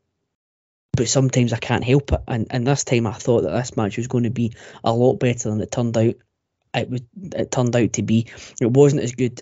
[0.92, 2.20] but sometimes I can't help it.
[2.27, 5.14] And, and this time I thought that this match was going to be a lot
[5.14, 6.14] better than it turned out.
[6.74, 8.27] It was it turned out to be.
[8.61, 9.40] It wasn't as good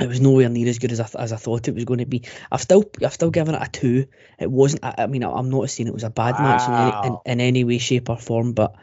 [0.00, 2.06] it was nowhere near as good as I, as I thought it was going to
[2.06, 2.22] be.
[2.52, 4.06] I've still I've still given it a two.
[4.38, 4.84] It wasn't.
[4.84, 6.42] I, I mean, I'm not saying it was a bad wow.
[6.42, 8.76] match in any, in, in any way, shape, or form, but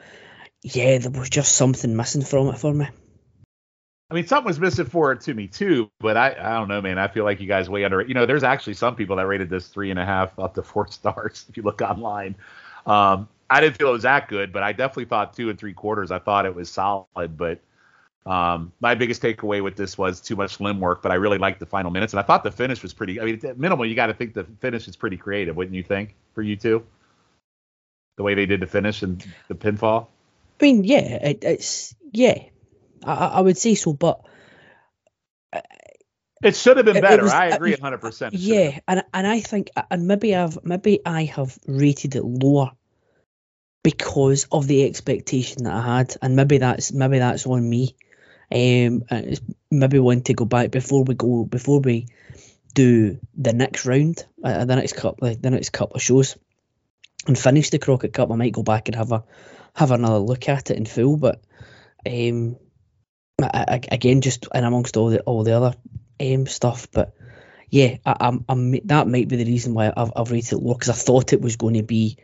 [0.62, 2.88] yeah, there was just something missing from it for me.
[4.10, 6.82] I mean, something was missing for it to me too, but I, I don't know,
[6.82, 7.00] man.
[7.00, 8.02] I feel like you guys way under.
[8.02, 10.64] You know, there's actually some people that rated this three and a half up to
[10.64, 12.36] four stars if you look online.
[12.86, 15.74] Um, I didn't feel it was that good, but I definitely thought two and three
[15.74, 16.12] quarters.
[16.12, 17.60] I thought it was solid, but
[18.26, 21.60] um, my biggest takeaway with this was too much limb work, but I really liked
[21.60, 23.20] the final minutes, and I thought the finish was pretty.
[23.20, 26.16] I mean, minimal, you got to think the finish is pretty creative, wouldn't you think?
[26.34, 26.86] For you two,
[28.18, 30.08] the way they did the finish and the pinfall.
[30.60, 32.46] I mean, yeah, it, it's yeah,
[33.06, 34.22] I, I, would say so, but
[35.54, 35.62] uh,
[36.44, 37.24] it should have been better.
[37.24, 38.34] Was, I agree, hundred percent.
[38.34, 42.72] Yeah, and and I think, and maybe I've maybe I have rated it lower
[43.84, 47.96] because of the expectation that I had, and maybe that's maybe that's on me.
[48.52, 49.04] Um,
[49.72, 52.08] maybe want to go back before we go before we
[52.74, 56.38] do the next round, uh, the next couple, the next couple of shows,
[57.28, 58.32] and finish the Crockett Cup.
[58.32, 59.24] I might go back and have a
[59.76, 61.18] have another look at it in full.
[61.18, 61.42] But
[62.06, 62.58] um,
[63.40, 65.76] Again, just and amongst all the all the other
[66.22, 67.14] um stuff, but
[67.70, 70.74] yeah, I, I'm, I'm that might be the reason why I've, I've rated it low
[70.74, 72.18] because I thought it was going to be,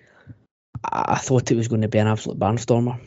[0.84, 3.00] I thought it was going to be an absolute barnstormer.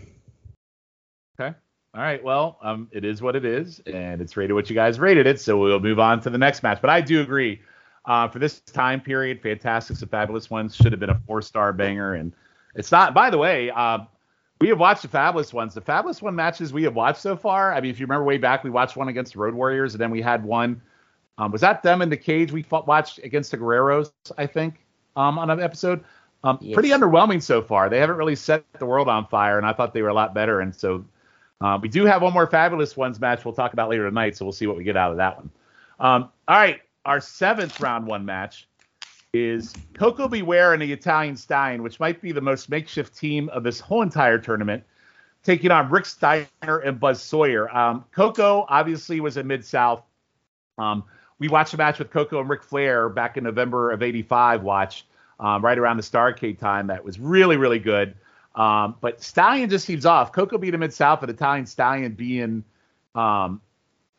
[1.41, 1.57] Okay.
[1.95, 2.23] All right.
[2.23, 5.41] Well, um, it is what it is, and it's rated what you guys rated it.
[5.41, 6.81] So we'll move on to the next match.
[6.81, 7.63] But I do agree.
[8.05, 12.15] Uh, for this time period, Fantastics and Fabulous Ones should have been a four-star banger,
[12.15, 12.35] and
[12.75, 13.15] it's not.
[13.15, 14.01] By the way, uh,
[14.65, 15.75] we have watched the Fabulous Ones.
[15.75, 17.75] The Fabulous One matches we have watched so far.
[17.75, 20.01] I mean, if you remember way back, we watched one against the Road Warriors, and
[20.01, 20.81] then we had one.
[21.37, 24.11] Um, was that them in the cage we fought, watched against the Guerreros?
[24.39, 24.83] I think
[25.17, 26.03] um, on an episode.
[26.45, 26.73] Um, yes.
[26.73, 27.91] Pretty underwhelming so far.
[27.91, 30.33] They haven't really set the world on fire, and I thought they were a lot
[30.33, 30.61] better.
[30.61, 31.05] And so
[31.61, 34.47] uh, we do have one more fabulous ones match we'll talk about later tonight, so
[34.47, 35.51] we'll see what we get out of that one.
[36.01, 38.67] Um, all right, our seventh round one match
[39.35, 40.43] is Koko B.
[40.43, 44.03] Ware and the Italian Stallion, which might be the most makeshift team of this whole
[44.03, 44.85] entire tournament,
[45.43, 47.75] taking on Rick Steiner and Buzz Sawyer.
[47.77, 50.03] Um, Koko obviously was in Mid South.
[50.79, 51.05] Um,
[51.41, 54.63] we watched a match with Koko and Ric Flair back in November of '85.
[54.63, 55.05] Watch
[55.41, 56.87] um, right around the Starcade time.
[56.87, 58.15] That was really really good.
[58.55, 60.33] Um, but Stallion just seems off.
[60.33, 62.63] Koko beat him Mid South, but Italian Stallion being
[63.17, 63.61] um,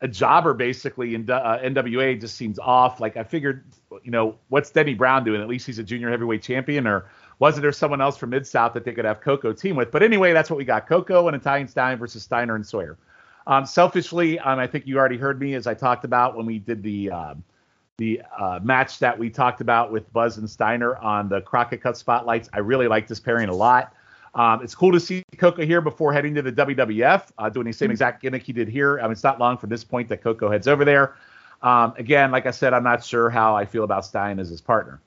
[0.00, 3.00] a jobber basically in uh, NWA just seems off.
[3.00, 3.64] Like I figured,
[4.02, 5.40] you know, what's Denny Brown doing?
[5.40, 7.06] At least he's a junior heavyweight champion, or
[7.38, 9.90] wasn't there someone else from Mid South that they could have Koko team with?
[9.90, 12.98] But anyway, that's what we got: Koko and Italian Stallion versus Steiner and Sawyer.
[13.46, 16.58] Um, selfishly, um, I think you already heard me as I talked about when we
[16.58, 17.34] did the uh,
[17.96, 21.96] the uh, match that we talked about with Buzz and Steiner on the Crockett Cup
[21.96, 22.50] spotlights.
[22.52, 23.94] I really like this pairing a lot.
[24.36, 27.72] Um, it's cool to see Koko here before heading to the WWF, uh, doing the
[27.72, 27.92] same mm-hmm.
[27.92, 29.00] exact gimmick he did here.
[29.00, 31.16] I mean, it's not long from this point that Koko heads over there.
[31.62, 34.60] Um, again, like I said, I'm not sure how I feel about Stein as his
[34.60, 35.00] partner.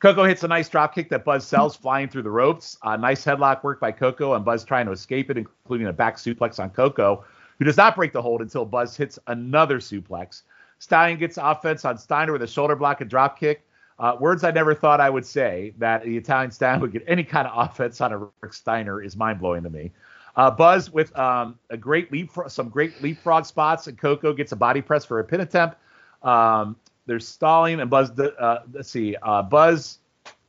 [0.00, 2.76] Koko hits a nice drop kick that Buzz sells flying through the ropes.
[2.82, 6.16] Uh, nice headlock work by Koko, and Buzz trying to escape it, including a back
[6.16, 7.24] suplex on Koko,
[7.58, 10.42] who does not break the hold until Buzz hits another suplex.
[10.80, 13.64] Stein gets offense on Steiner with a shoulder block and drop kick.
[13.98, 17.24] Uh, words I never thought I would say that the Italian staff would get any
[17.24, 19.90] kind of offense on a Rick Steiner is mind blowing to me.
[20.36, 24.56] Uh, Buzz with um, a great leap, some great leapfrog spots, and Koko gets a
[24.56, 25.76] body press for a pin attempt.
[26.22, 28.16] Um, there's stalling and Buzz.
[28.18, 29.98] Uh, let's see, uh, Buzz.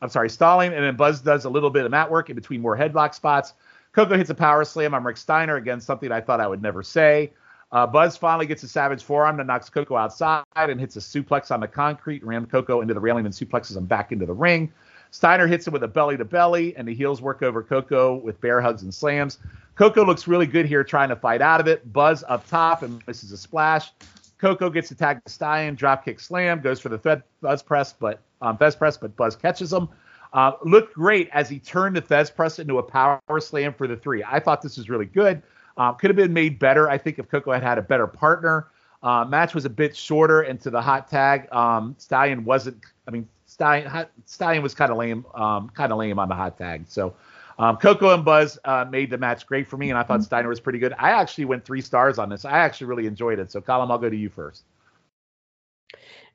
[0.02, 2.62] I'm sorry, stalling, and then Buzz does a little bit of mat work in between
[2.62, 3.54] more headlock spots.
[3.92, 6.84] Koko hits a power slam on Rick Steiner again, something I thought I would never
[6.84, 7.32] say.
[7.72, 11.52] Uh, Buzz finally gets a savage forearm that knocks Koko outside and hits a suplex
[11.52, 14.72] on the concrete, ram Koko into the railing and suplexes him back into the ring.
[15.12, 18.40] Steiner hits him with a belly to belly, and the heels work over Koko with
[18.42, 19.40] bear hugs and slams.
[19.76, 21.92] Koko looks really good here trying to fight out of it.
[21.94, 23.92] Buzz up top and misses a splash.
[24.40, 28.20] Koko gets attacked the Stein, drop kick slam, goes for the Fed Buzz press, but
[28.42, 29.90] um, Fez press, but Buzz catches him.
[30.32, 33.98] Uh, looked great as he turned the Fez press into a power slam for the
[33.98, 34.24] three.
[34.24, 35.42] I thought this was really good.
[35.80, 38.68] Um, could have been made better, I think, if Koko had had a better partner.
[39.02, 41.52] Uh, match was a bit shorter into the hot tag.
[41.54, 42.84] Um, Stallion wasn't.
[43.08, 45.26] I mean, Stallion Stallion was kind of lame.
[45.34, 46.86] Um, kind of lame on the hot tag.
[46.88, 47.16] So.
[47.58, 50.48] Um, Koko and Buzz uh, made the match great for me, and I thought Steiner
[50.48, 50.94] was pretty good.
[50.98, 52.46] I actually went three stars on this.
[52.46, 53.52] I actually really enjoyed it.
[53.52, 54.64] So, Colin, I'll go to you first.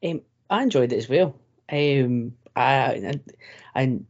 [0.05, 1.35] Um, I enjoyed it as well.
[1.73, 3.21] Um, I
[3.75, 4.07] and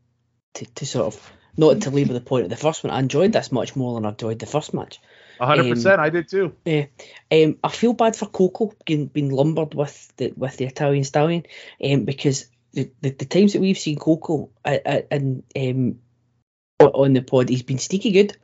[0.55, 2.99] to, to sort of not to leave with the point of the first one, I
[2.99, 5.01] enjoyed this much more than I enjoyed the first match.
[5.41, 6.55] Hundred um, percent, I did too.
[6.65, 6.87] Yeah,
[7.33, 11.45] um, I feel bad for Koko being, being lumbered with the with the Italian stallion,
[11.85, 15.99] um, because the, the, the times that we've seen Koko and um
[16.81, 18.37] on the pod, he's been sneaky good.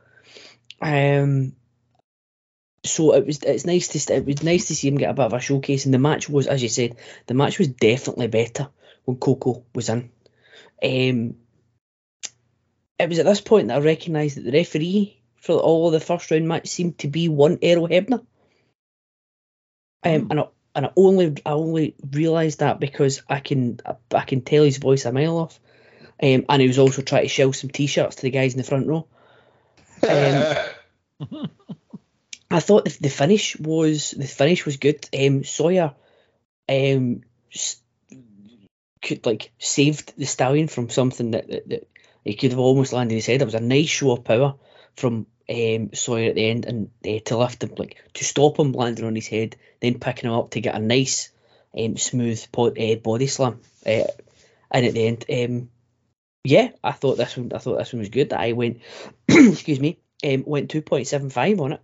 [0.81, 1.55] Um,
[2.85, 5.27] so it was it's nice to it was nice to see him get a bit
[5.27, 8.69] of a showcase, and the match was, as you said, the match was definitely better
[9.05, 10.11] when Koko was in.
[10.83, 11.37] Um,
[12.99, 16.01] it was at this point that I recognised that the referee for all of the
[16.01, 18.25] first round match seemed to be one Earl Hebner.
[20.03, 20.27] Um, mm.
[20.31, 23.81] and I, and I only I only realised that because I can
[24.15, 25.59] I can tell his voice a mile off,
[26.23, 28.65] um, and he was also trying to shell some t-shirts to the guys in the
[28.65, 29.07] front row.
[30.09, 30.57] Um,
[32.51, 35.09] I thought the, the, finish was the finish was good.
[35.19, 35.95] Um, Sawyer
[36.69, 37.23] um,
[39.03, 41.89] could like saved the stallion from something that, that, that
[42.25, 43.43] he could have almost landed his head.
[43.43, 44.55] It was a nice show of power
[45.01, 48.73] from um, Sawyer at the end, and uh, to lift him, like to stop him
[48.73, 51.31] landing on his head, then picking him up to get a nice,
[51.77, 53.61] um, smooth pod, uh, body slam.
[53.85, 54.05] Uh,
[54.71, 55.71] and at the end, um,
[56.45, 58.33] yeah, I thought this one, I thought this one was good.
[58.33, 58.81] I went,
[59.29, 61.81] excuse me, um, went two point seven five on it.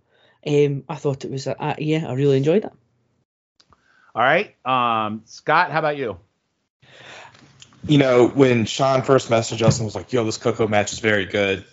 [0.47, 2.71] Um, I thought it was, uh, yeah, I really enjoyed it.
[4.15, 6.17] All right, um, Scott, how about you?
[7.87, 10.99] you know, when Sean first messaged us and was like, "Yo, this Koko match is
[10.99, 11.65] very good,"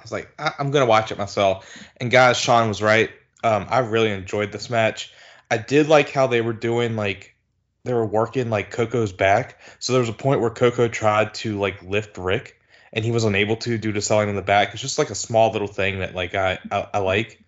[0.00, 1.70] I was like, I- am gonna watch it myself.
[1.98, 3.10] And guys, Sean was right.
[3.44, 5.12] Um, I really enjoyed this match.
[5.50, 7.34] I did like how they were doing like
[7.84, 9.60] they were working like Koko's back.
[9.78, 12.58] So there was a point where Koko tried to like lift Rick,
[12.92, 14.72] and he was unable to due to selling in the back.
[14.72, 17.44] It's just like a small little thing that like I I, I like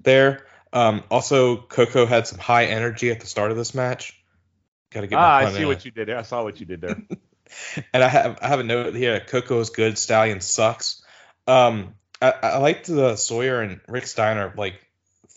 [0.00, 0.46] there.
[0.72, 4.20] Um, also, Koko had some high energy at the start of this match.
[4.90, 5.18] Gotta get.
[5.18, 6.18] Ah, I see what you did there.
[6.18, 7.02] I saw what you did there.
[7.92, 9.20] and I have I have a note here.
[9.20, 9.98] Koko is good.
[9.98, 11.02] Stallion sucks.
[11.46, 14.74] Um, I, I liked the Sawyer and Rick Steiner, like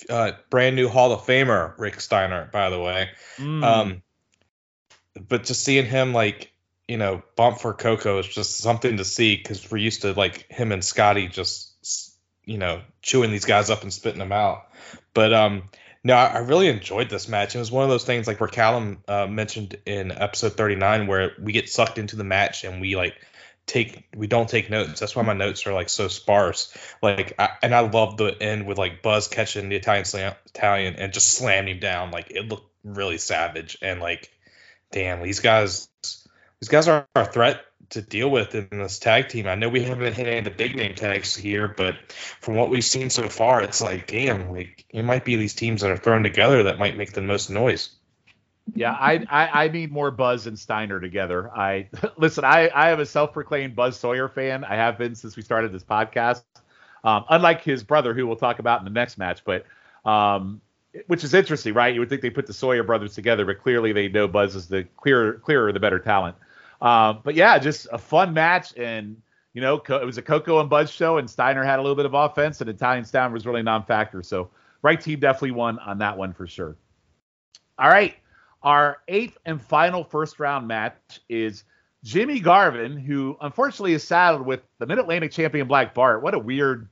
[0.09, 3.09] uh, brand new Hall of Famer Rick Steiner, by the way.
[3.37, 3.63] Mm.
[3.63, 4.01] Um,
[5.27, 6.51] but just seeing him like
[6.87, 10.49] you know bump for Koko is just something to see because we're used to like
[10.51, 14.67] him and Scotty just you know chewing these guys up and spitting them out.
[15.13, 15.69] But um,
[16.03, 17.55] no, I really enjoyed this match.
[17.55, 21.33] It was one of those things like where Callum uh, mentioned in episode 39 where
[21.39, 23.15] we get sucked into the match and we like
[23.69, 24.99] take we don't take notes.
[24.99, 26.75] That's why my notes are like so sparse.
[27.01, 30.95] Like I, and I love the end with like Buzz catching the Italian slam, Italian
[30.95, 32.11] and just slamming him down.
[32.11, 34.31] Like it looked really savage and like
[34.91, 35.87] damn these guys
[36.59, 39.47] these guys are a threat to deal with in this tag team.
[39.47, 41.95] I know we haven't hit any of the big name tags here, but
[42.39, 45.81] from what we've seen so far, it's like, damn, like it might be these teams
[45.81, 47.89] that are thrown together that might make the most noise.
[48.75, 51.49] Yeah, I, I, I need more Buzz and Steiner together.
[51.55, 52.43] I listen.
[52.43, 54.63] I I am a self-proclaimed Buzz Sawyer fan.
[54.63, 56.43] I have been since we started this podcast.
[57.03, 59.65] Um, unlike his brother, who we'll talk about in the next match, but
[60.05, 60.61] um,
[61.07, 61.93] which is interesting, right?
[61.93, 64.67] You would think they put the Sawyer brothers together, but clearly they know Buzz is
[64.67, 66.35] the clearer, clearer, the better talent.
[66.81, 69.21] Um, but yeah, just a fun match, and
[69.53, 72.05] you know, it was a Koko and Buzz show, and Steiner had a little bit
[72.05, 74.23] of offense, and Italian Stallion was really non-factor.
[74.23, 74.49] So
[74.81, 76.75] right team definitely won on that one for sure.
[77.77, 78.15] All right,
[78.61, 81.63] our eighth and final first round match is
[82.03, 86.21] Jimmy Garvin, who unfortunately is saddled with the Mid Atlantic champion Black Bart.
[86.23, 86.87] What a weird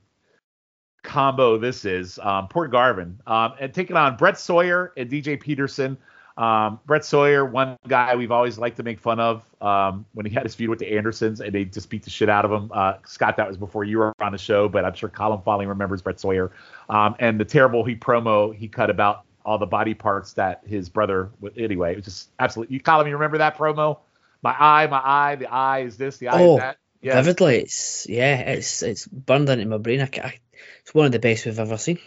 [1.02, 2.18] combo this is.
[2.18, 3.20] Um, poor Garvin.
[3.26, 5.96] Um, and taking on Brett Sawyer and DJ Peterson.
[6.36, 10.32] Um, Brett Sawyer, one guy we've always liked to make fun of um, when he
[10.32, 12.70] had his feud with the Andersons and they just beat the shit out of him.
[12.72, 15.66] Uh, Scott, that was before you were on the show, but I'm sure Callum finally
[15.66, 16.52] remembers Brett Sawyer
[16.90, 20.90] um, and the terrible he promo he cut about all the body parts that his
[20.90, 21.30] brother.
[21.56, 22.74] Anyway, it was just absolutely.
[22.74, 23.98] You, Callum, you remember that promo?
[24.42, 26.76] My eye, my eye, the eye is this, the eye oh, is that.
[27.00, 27.24] Yes.
[27.24, 30.02] Vividly, it's yeah, it's it's burned into my brain.
[30.02, 30.38] I, I,
[30.82, 31.98] it's one of the best we've ever seen.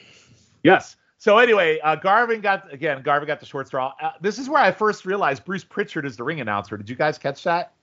[0.63, 0.95] Yes.
[1.17, 3.01] So anyway, uh, Garvin got again.
[3.01, 3.93] Garvin got the short straw.
[3.99, 6.77] Uh, this is where I first realized Bruce Pritchard is the ring announcer.
[6.77, 7.73] Did you guys catch that?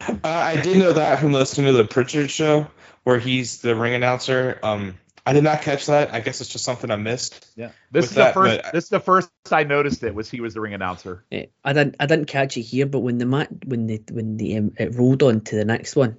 [0.00, 2.68] Uh, I did know that from listening to the Pritchard show,
[3.02, 4.60] where he's the ring announcer.
[4.62, 4.96] Um,
[5.28, 6.14] I did not catch that.
[6.14, 7.46] I guess it's just something I missed.
[7.54, 8.62] Yeah, this is that, the first.
[8.62, 11.22] But, this is the first I noticed it was he was the ring announcer.
[11.30, 11.96] Yeah, I didn't.
[12.00, 14.94] I didn't catch it here, but when the mat when the when the um, it
[14.94, 16.16] rolled on to the next one,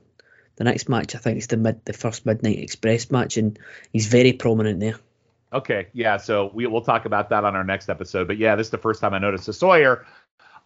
[0.58, 3.58] the next match I think it's the mid the first Midnight Express match, and
[3.92, 5.00] he's very prominent there.
[5.52, 6.18] Okay, yeah.
[6.18, 8.28] So we we'll talk about that on our next episode.
[8.28, 9.46] But yeah, this is the first time I noticed.
[9.46, 10.06] So Sawyer,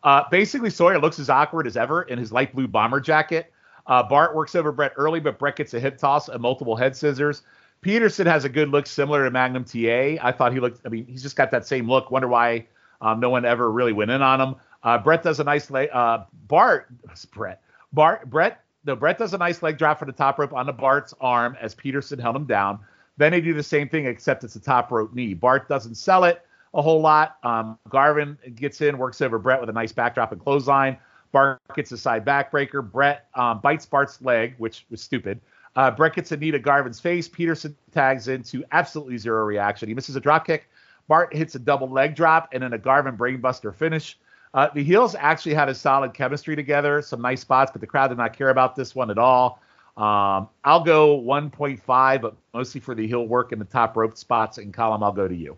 [0.04, 3.54] uh, basically Sawyer looks as awkward as ever in his light blue bomber jacket.
[3.88, 6.96] Uh, Bart works over Brett early, but Brett gets a hip toss and multiple head
[6.96, 7.44] scissors.
[7.84, 10.18] Peterson has a good look similar to Magnum TA.
[10.26, 10.82] I thought he looked.
[10.86, 12.10] I mean, he's just got that same look.
[12.10, 12.66] Wonder why
[13.02, 14.56] um, no one ever really went in on him.
[14.82, 15.90] Uh, Bret does a nice leg.
[15.94, 16.88] Uh, Bart,
[17.34, 17.62] Bret,
[17.92, 18.62] Bart, Bret.
[18.86, 21.74] No, Bret does a nice leg drop for the top rope onto Bart's arm as
[21.74, 22.80] Peterson held him down.
[23.16, 25.34] Then they do the same thing, except it's a top rope knee.
[25.34, 26.42] Bart doesn't sell it
[26.74, 27.38] a whole lot.
[27.44, 30.98] Um, Garvin gets in, works over Bret with a nice backdrop and clothesline.
[31.32, 32.90] Bart gets a side backbreaker.
[32.90, 35.40] Bret um, bites Bart's leg, which was stupid.
[35.76, 37.28] Uh, Bret gets a knee to Garvin's face.
[37.28, 39.88] Peterson tags into absolutely zero reaction.
[39.88, 40.70] He misses a drop kick.
[41.08, 44.18] Bart hits a double leg drop and then a Garvin brainbuster finish.
[44.54, 48.10] Uh, the heels actually had a solid chemistry together, some nice spots, but the crowd
[48.10, 49.60] did not care about this one at all.
[49.98, 54.60] Um, I'll go 1.5, but mostly for the heel work and the top rope spots.
[54.60, 55.58] And Callum, I'll go to you.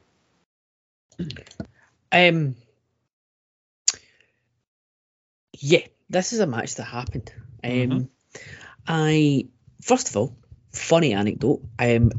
[2.12, 2.56] Um,
[5.60, 7.32] yeah, this is a match that happened.
[7.64, 8.04] Um, Mm-hmm.
[8.88, 9.48] I
[9.86, 10.36] first of all,
[10.74, 11.62] funny anecdote.
[11.80, 12.12] Um,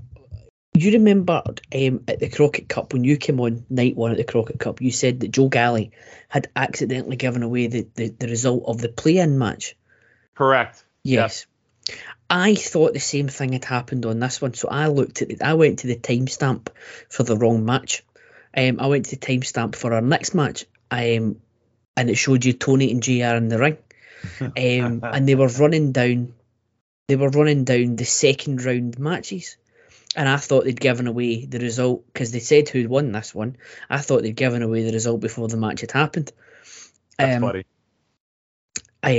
[0.73, 1.43] you remember
[1.75, 4.81] um at the Crockett Cup when you came on night one at the Crockett Cup,
[4.81, 5.91] you said that Joe Galli
[6.29, 9.77] had accidentally given away the the, the result of the play-in match.
[10.35, 10.85] Correct.
[11.03, 11.47] Yes.
[12.29, 15.43] I thought the same thing had happened on this one, so I looked at it.
[15.43, 16.69] I went to the timestamp
[17.09, 18.05] for the wrong match.
[18.57, 21.41] Um, I went to the timestamp for our next match, um,
[21.97, 23.79] and it showed you Tony and JR in the ring,
[24.41, 26.35] um, and they were running down.
[27.09, 29.57] They were running down the second round matches,
[30.17, 33.57] and I thought they'd given away the result because they said who'd won this one.
[33.89, 36.33] I thought they'd given away the result before the match had happened.
[37.17, 37.65] That's Um, funny.
[39.05, 39.11] uh,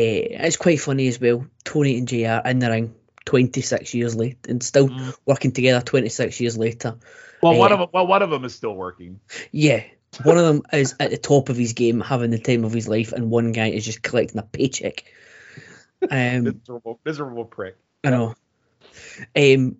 [0.46, 1.46] it's quite funny as well.
[1.64, 5.16] Tony and JR in the ring 26 years late and still Mm.
[5.26, 6.98] working together 26 years later.
[7.42, 9.22] Well, one uh, of them, well, one of them is still working.
[9.54, 9.84] Yeah,
[10.24, 12.90] one of them is at the top of his game, having the time of his
[12.90, 15.06] life, and one guy is just collecting a paycheck.
[16.10, 17.78] Um, Miserable, miserable prick.
[18.04, 18.36] I know.
[19.36, 19.78] Um,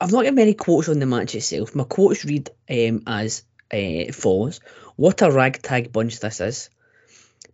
[0.00, 1.74] I've not got many quotes on the match itself.
[1.74, 4.60] My quotes read um, as uh, follows:
[4.96, 6.70] "What a ragtag bunch this is."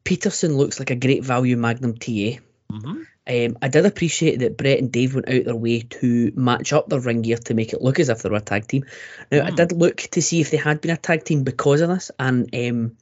[0.04, 2.38] Peterson looks like a great value Magnum TA.
[2.72, 3.02] Mm-hmm.
[3.28, 6.88] Um, I did appreciate that Brett and Dave went out their way to match up
[6.88, 8.84] their ring gear to make it look as if they were a tag team.
[9.32, 9.56] Now, I Hmm.
[9.56, 12.48] did look to see if they had been a tag team because of this, and
[12.54, 12.96] um,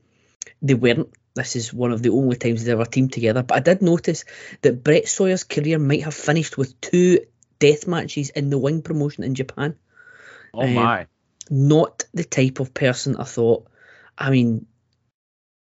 [0.62, 1.10] they weren't.
[1.34, 3.42] This is one of the only times they've ever teamed together.
[3.42, 4.24] But I did notice
[4.62, 7.20] that Brett Sawyer's career might have finished with two
[7.58, 9.76] death matches in the W*ING promotion in Japan.
[10.52, 11.06] Oh Um, my.
[11.50, 13.66] Not the type of person I thought.
[14.16, 14.66] I mean,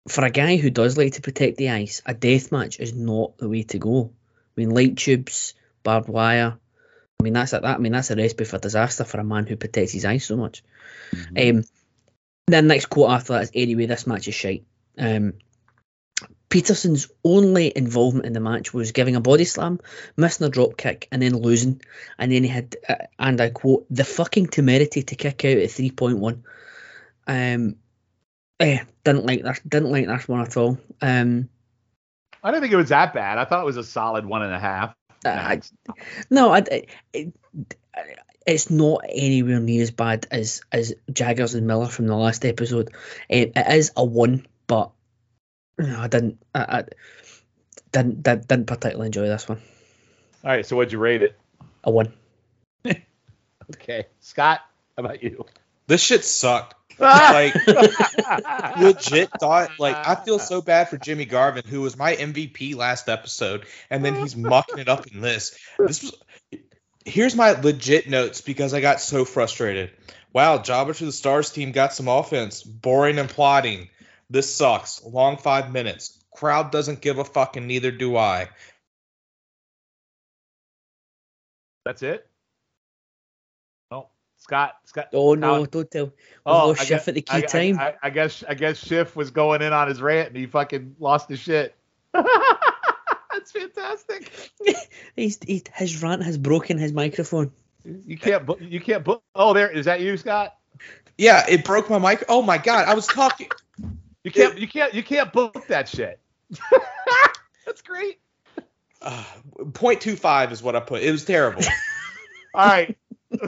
[0.07, 3.38] for a guy who does like to protect the ice, a death match is not
[3.38, 4.11] the way to go.
[4.55, 6.57] I mean, light tubes, barbed wire.
[7.20, 7.76] I mean, that's a, that.
[7.76, 10.38] I mean, that's a recipe for disaster for a man who protects his ice so
[10.38, 10.63] much.
[11.11, 11.57] Mm-hmm.
[11.57, 11.63] Um,
[12.47, 14.66] then next quote after that is anyway, this match is shite.
[14.97, 15.34] Um,
[16.50, 19.80] Peterson's only involvement in the match was giving a body slam,
[20.16, 21.82] missing a drop kick, and then losing.
[22.18, 25.72] And then he had, uh, and I quote, the fucking temerity to kick out at
[25.72, 26.43] three point one.
[27.28, 27.76] Um,
[28.60, 29.62] eh, didn't like that.
[29.68, 30.78] Didn't like that one at all.
[31.02, 31.50] Um,
[32.43, 33.39] I didn't think it was that bad.
[33.39, 34.96] I thought it was a solid one and a half.
[35.26, 35.62] I,
[36.30, 36.64] no, I,
[37.12, 37.34] it,
[38.46, 42.89] it's not anywhere near as bad as as Jaggers and Miller from the last episode.
[42.93, 42.93] Um,
[43.30, 44.91] it is a one, but
[45.78, 46.40] no, I didn't.
[46.54, 46.84] I, I
[47.92, 49.62] didn't, didn't didn't particularly enjoy this one.
[50.44, 50.66] All right.
[50.66, 51.38] So what'd you rate it?
[51.84, 52.14] A one.
[53.74, 54.62] Okay, Scott.
[54.96, 55.44] How about you?
[55.88, 56.76] This shit sucked.
[57.00, 57.54] like
[58.78, 63.10] legit thought like I feel so bad for Jimmy Garvin, who was my MVP last
[63.10, 65.58] episode, and then he's mucking it up in this.
[65.78, 66.14] This was
[67.06, 69.92] here's my legit notes because I got so frustrated.
[70.32, 72.64] Wow, Jobber to the Stars team got some offense.
[72.64, 73.90] Boring and plotting.
[74.30, 75.04] This sucks.
[75.04, 76.18] Long five minutes.
[76.36, 78.50] Crowd doesn't give a fuck and neither do I.
[81.86, 82.28] That's it.
[83.92, 84.08] Oh,
[84.38, 84.76] Scott.
[84.86, 85.10] Scott.
[85.14, 85.48] Oh no!
[85.48, 86.14] Callum- Don't tell.
[86.46, 87.80] Oh, lost Schiff guess- at the key I, I- time.
[87.80, 90.96] I, I guess I guess Schiff was going in on his rant and he fucking
[91.00, 91.76] lost his shit.
[92.14, 94.32] That's fantastic.
[95.16, 97.52] He's, he, his rant has broken his microphone.
[97.84, 100.56] You can't bu- you can't bu- Oh, there is that you, Scott?
[101.18, 102.24] Yeah, it broke my mic.
[102.30, 103.50] Oh my god, I was talking.
[104.26, 106.20] You can't you can't you can't book that shit.
[107.66, 108.20] That's great.
[109.00, 109.24] Uh,
[109.60, 111.04] 0.25 is what I put.
[111.04, 111.62] It was terrible.
[112.56, 112.98] All right.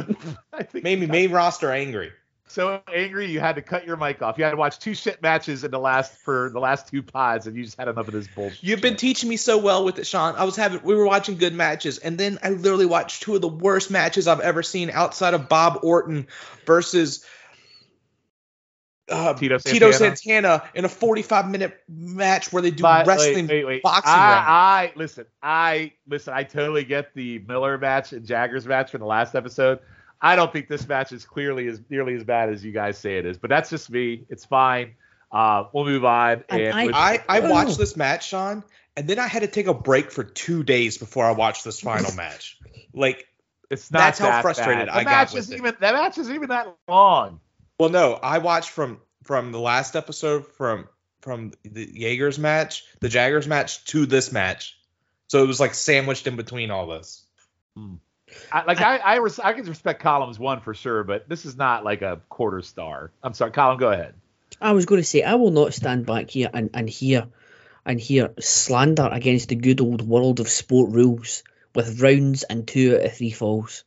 [0.53, 2.11] I think made me main roster angry.
[2.47, 4.37] so angry you had to cut your mic off.
[4.37, 7.47] You had to watch two shit matches in the last for the last two pods,
[7.47, 8.63] and you just had enough of this bullshit.
[8.63, 10.35] You've been teaching me so well with it, Sean.
[10.35, 13.41] I was having we were watching good matches, and then I literally watched two of
[13.41, 16.27] the worst matches I've ever seen outside of Bob Orton
[16.67, 17.25] versus
[19.09, 20.15] uh, Tito Tito Santana.
[20.17, 23.83] Santana in a 45 minute match where they do But, wrestling wait, wait, wait.
[23.83, 24.11] boxing.
[24.13, 25.25] I, I listen.
[25.41, 26.33] I listen.
[26.33, 29.79] I totally get the Miller match and Jaggers match from the last episode.
[30.21, 33.17] I don't think this match is clearly as nearly as bad as you guys say
[33.17, 34.25] it is, but that's just me.
[34.29, 34.95] It's fine.
[35.31, 36.43] Uh, we'll move on.
[36.49, 37.49] And And, I- I, I Oh.
[37.51, 38.63] watched this match, Sean,
[38.95, 41.79] and then I had to take a break for two days before I watched this
[41.81, 42.57] final match.
[42.93, 43.27] Like,
[43.69, 44.89] it's not that's how that frustrated bad.
[44.95, 45.57] I the got match with is it.
[45.57, 47.39] even that match is even that long.
[47.79, 50.87] Well, no, I watched from from the last episode from
[51.21, 54.77] from the Jaggers match, the Jaggers match to this match,
[55.27, 57.25] so it was like sandwiched in between all this.
[57.75, 57.95] Hmm.
[58.51, 61.55] I, like I, I, res- I can respect Callum's one for sure, but this is
[61.55, 63.11] not like a quarter star.
[63.23, 63.77] I'm sorry, Callum.
[63.77, 64.15] Go ahead.
[64.59, 67.27] I was going to say I will not stand back here and, and hear
[67.85, 72.95] and hear slander against the good old world of sport rules with rounds and two
[72.95, 73.85] out of three falls.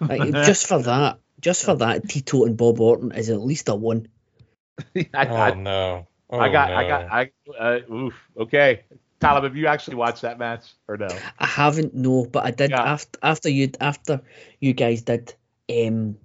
[0.00, 3.74] Like, just for that, just for that, Tito and Bob Orton is at least a
[3.74, 4.08] one.
[4.96, 6.06] I, I, no!
[6.30, 8.14] Oh, I got, I got, I, uh, oof.
[8.38, 8.84] Okay,
[9.20, 11.08] Callum, have you actually watched that match or no?
[11.38, 12.82] I haven't no, but I did Yeah.
[12.82, 14.22] after after you after
[14.58, 15.34] you guys did
[15.70, 16.16] um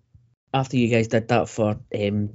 [0.53, 2.29] after you guys did that for um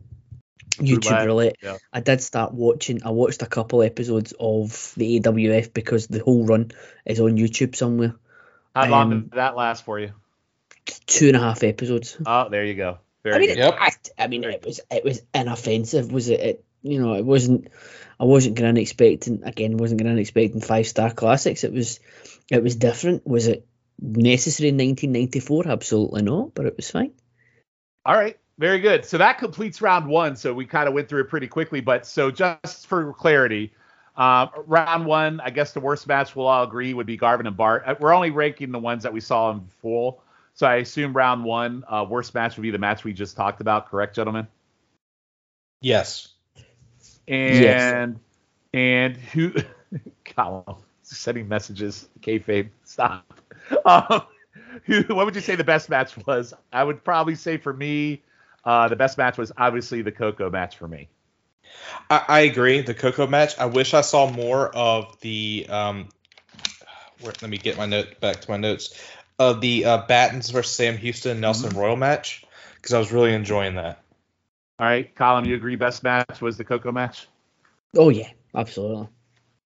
[0.79, 1.57] YouTube Roulette, roulette.
[1.63, 1.79] yeah.
[1.93, 3.03] I did start watching.
[3.05, 6.71] I watched a couple episodes of the AWF because the whole run
[7.07, 8.15] is on YouTube somewhere.
[8.75, 10.13] How long Um, did that last for you?
[11.07, 12.17] Two and a half episodes.
[12.27, 12.99] Oh, there you go.
[13.23, 13.59] Very I mean, good.
[13.59, 13.77] Yep.
[13.79, 16.11] I, I mean, it was it was inoffensive.
[16.13, 16.41] Was it?
[16.41, 17.69] it you know, it wasn't.
[18.19, 19.77] I wasn't going to expecting again.
[19.77, 21.65] Wasn't going to expecting five star classics.
[21.65, 22.01] It was,
[22.51, 23.27] it was different.
[23.27, 23.67] Was it
[24.01, 25.69] necessary in 1994?
[25.69, 26.55] Absolutely not.
[26.55, 27.13] But it was fine.
[28.05, 28.39] All right.
[28.59, 29.05] Very good.
[29.05, 30.37] So that completes round one.
[30.37, 31.81] So we kind of went through it pretty quickly.
[31.81, 33.73] But so just for clarity,
[34.17, 37.57] um, round one, I guess the worst match we'll all agree would be Garvin and
[37.57, 37.85] Bart.
[37.87, 40.23] Uh, We're only ranking the ones that we saw in full.
[40.55, 43.61] So I assume round one, uh, worst match would be the match we just talked
[43.61, 43.89] about.
[43.89, 44.47] Correct, gentlemen?
[47.27, 47.93] yes.
[47.93, 48.21] And
[48.75, 49.55] and who?
[50.25, 52.09] Callum sending messages.
[52.21, 53.33] Kayfabe, stop.
[53.87, 54.23] Um,
[54.85, 55.03] who?
[55.15, 56.53] What would you say the best match was?
[56.73, 58.21] I would probably say for me,
[58.65, 61.09] uh, the best match was obviously the Koko match for me.
[62.11, 62.83] I, I agree.
[62.83, 63.57] The Koko match.
[63.59, 65.67] I wish I saw more of the.
[65.71, 66.09] Um,
[67.21, 69.01] where, let me get my note back to my notes.
[69.43, 72.45] Of the uh, Battens versus Sam Houston Nelson Royal match
[72.77, 74.01] because I was really enjoying that.
[74.79, 75.75] All right, Callum, you agree?
[75.75, 77.27] Best match was the Koko match.
[77.97, 79.09] Oh yeah, absolutely.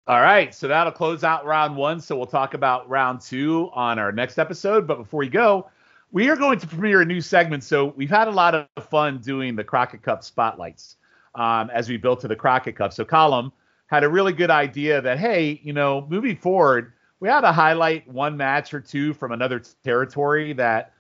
[0.07, 2.01] All right, so that'll close out round one.
[2.01, 4.87] So we'll talk about round two on our next episode.
[4.87, 5.69] But before we go,
[6.11, 7.63] we are going to premiere a new segment.
[7.63, 10.95] So we've had a lot of fun doing the Crockett Cup spotlights
[11.35, 12.91] um, as we built to the Crockett Cup.
[12.91, 13.53] So Callum
[13.85, 18.07] had a really good idea that hey, you know, moving forward, we ought to highlight
[18.07, 20.93] one match or two from another territory that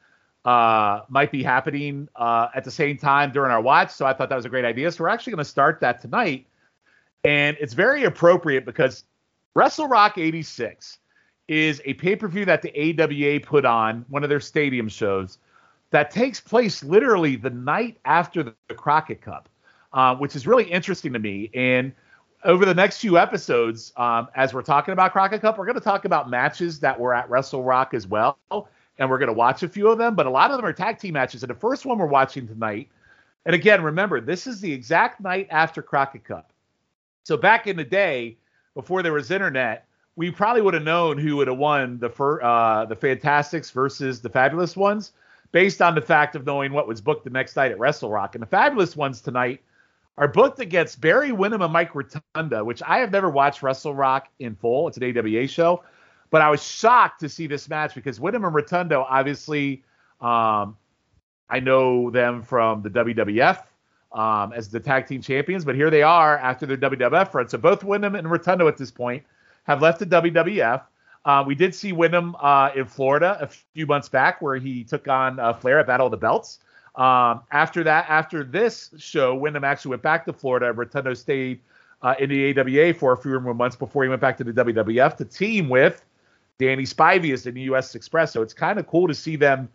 [0.45, 3.91] uh, might be happening uh, at the same time during our watch.
[3.91, 4.91] So I thought that was a great idea.
[4.91, 6.45] So we're actually going to start that tonight.
[7.23, 9.03] And it's very appropriate because
[9.53, 10.99] Wrestle Rock 86
[11.47, 15.39] is a pay per view that the AWA put on, one of their stadium shows,
[15.91, 19.49] that takes place literally the night after the, the Crockett Cup,
[19.93, 21.49] uh, which is really interesting to me.
[21.53, 21.93] And
[22.43, 25.81] over the next few episodes, um, as we're talking about Crockett Cup, we're going to
[25.81, 28.37] talk about matches that were at Wrestle Rock as well.
[28.97, 30.73] And we're going to watch a few of them, but a lot of them are
[30.73, 31.43] tag team matches.
[31.43, 32.89] And the first one we're watching tonight,
[33.45, 36.51] and again, remember, this is the exact night after Crockett Cup.
[37.23, 38.37] So back in the day,
[38.73, 42.41] before there was internet, we probably would have known who would have won the fir-
[42.41, 45.13] uh, the Fantastics versus the Fabulous Ones,
[45.53, 48.35] based on the fact of knowing what was booked the next night at Wrestle Rock.
[48.35, 49.61] And the Fabulous Ones tonight
[50.19, 54.27] are booked against Barry Windham and Mike Rotunda, which I have never watched Wrestle Rock
[54.39, 54.89] in full.
[54.89, 55.81] It's an AWA show,
[56.29, 59.81] but I was shocked to see this match because Windham and Rotundo, obviously,
[60.19, 60.77] um,
[61.49, 63.63] I know them from the WWF
[64.11, 67.47] um, as the tag team champions, but here they are after their WWF run.
[67.47, 69.23] So both Windham and Rotundo at this point
[69.63, 70.81] have left the WWF.
[71.23, 75.07] Uh, we did see Windham uh, in Florida a few months back where he took
[75.07, 76.59] on uh, Flair at Battle of the Belts.
[76.95, 80.73] Um, after that, after this show, Windham actually went back to Florida.
[80.73, 81.59] Rotundo stayed
[82.01, 84.53] uh, in the AWA for a few more months before he went back to the
[84.53, 86.03] WWF to team with
[86.57, 88.33] Danny Spivey as the US Express.
[88.33, 89.69] So it's kind of cool to see them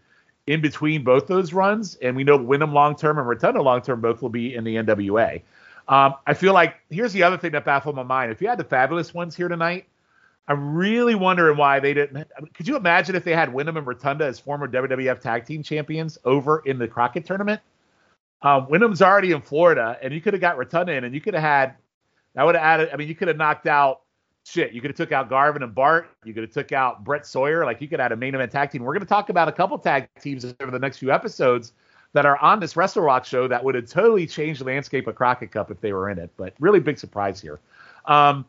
[0.46, 1.96] in between both those runs.
[1.96, 4.76] And we know Windham long term and Rotundo long term both will be in the
[4.76, 5.42] NWA.
[5.88, 8.32] Um, I feel like here's the other thing that baffled my mind.
[8.32, 9.86] If you had the fabulous ones here tonight,
[10.46, 12.26] I'm really wondering why they didn't.
[12.52, 16.18] Could you imagine if they had Windham and Rotunda as former WWF Tag Team Champions
[16.24, 17.60] over in the Crockett tournament?
[18.42, 21.32] Um, Windham's already in Florida, and you could have got Rotunda in, and you could
[21.32, 21.74] have had
[22.34, 22.90] that would have added.
[22.92, 24.02] I mean, you could have knocked out
[24.44, 24.72] shit.
[24.72, 26.10] You could have took out Garvin and Bart.
[26.24, 27.64] You could have took out Brett Sawyer.
[27.64, 28.82] Like you could have had a main event tag team.
[28.82, 31.72] We're going to talk about a couple tag teams over the next few episodes
[32.12, 35.14] that are on this Wrestle Rock show that would have totally changed the landscape of
[35.14, 36.30] Crockett Cup if they were in it.
[36.36, 37.60] But really big surprise here.
[38.04, 38.44] Um,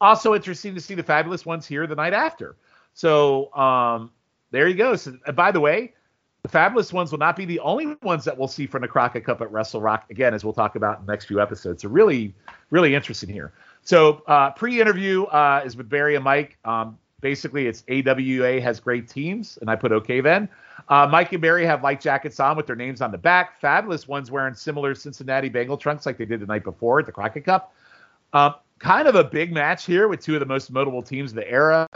[0.00, 2.56] also interesting to see the fabulous ones here the night after.
[2.94, 4.10] So um,
[4.50, 4.96] there you go.
[4.96, 5.92] So, by the way,
[6.42, 9.24] the fabulous ones will not be the only ones that we'll see from the Crockett
[9.24, 11.82] Cup at Wrestle Rock again, as we'll talk about in the next few episodes.
[11.82, 12.34] So really,
[12.70, 13.52] really interesting here.
[13.82, 16.56] So uh, pre-interview uh, is with Barry and Mike.
[16.64, 20.48] Um, basically, it's AWA has great teams, and I put okay then.
[20.88, 23.60] Uh, Mike and Barry have light jackets on with their names on the back.
[23.60, 27.12] Fabulous ones wearing similar Cincinnati Bengal trunks like they did the night before at the
[27.12, 27.74] Crockett Cup.
[28.32, 31.36] Um, kind of a big match here with two of the most notable teams of
[31.36, 31.86] the era.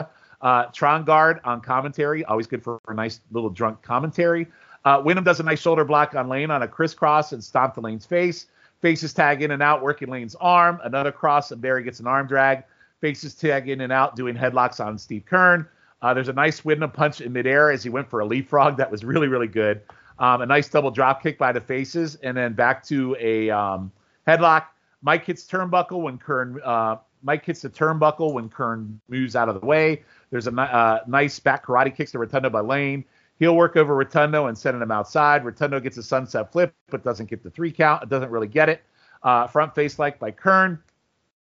[0.40, 4.46] Uh, Trongard on commentary, always good for a nice little drunk commentary.
[4.84, 7.80] Uh, Windham does a nice shoulder block on Lane on a crisscross and stomp the
[7.80, 8.46] Lane's face.
[8.80, 10.80] Faces tag in and out, working Lane's arm.
[10.82, 12.64] Another cross, and Barry gets an arm drag.
[13.02, 15.66] Faces tag in and out, doing headlocks on Steve Keirn.
[16.00, 18.78] Uh, there's a nice Windham punch in midair as he went for a leapfrog.
[18.78, 19.82] That was really, really good.
[20.18, 23.92] Um, a nice double drop kick by the faces, and then back to a um,
[24.26, 24.64] headlock.
[25.02, 29.60] Mike hits turnbuckle when Keirn Uh, Mike hits the turnbuckle when Keirn moves out of
[29.60, 30.02] the way.
[30.30, 33.04] There's a uh, nice back karate kicks to Rotundo by Lane.
[33.38, 35.44] He'll work over Rotundo and sending him outside.
[35.44, 38.02] Rotundo gets a sunset flip, but doesn't get the three count.
[38.02, 38.82] It doesn't really get it.
[39.22, 40.78] Uh, front face like by Keirn.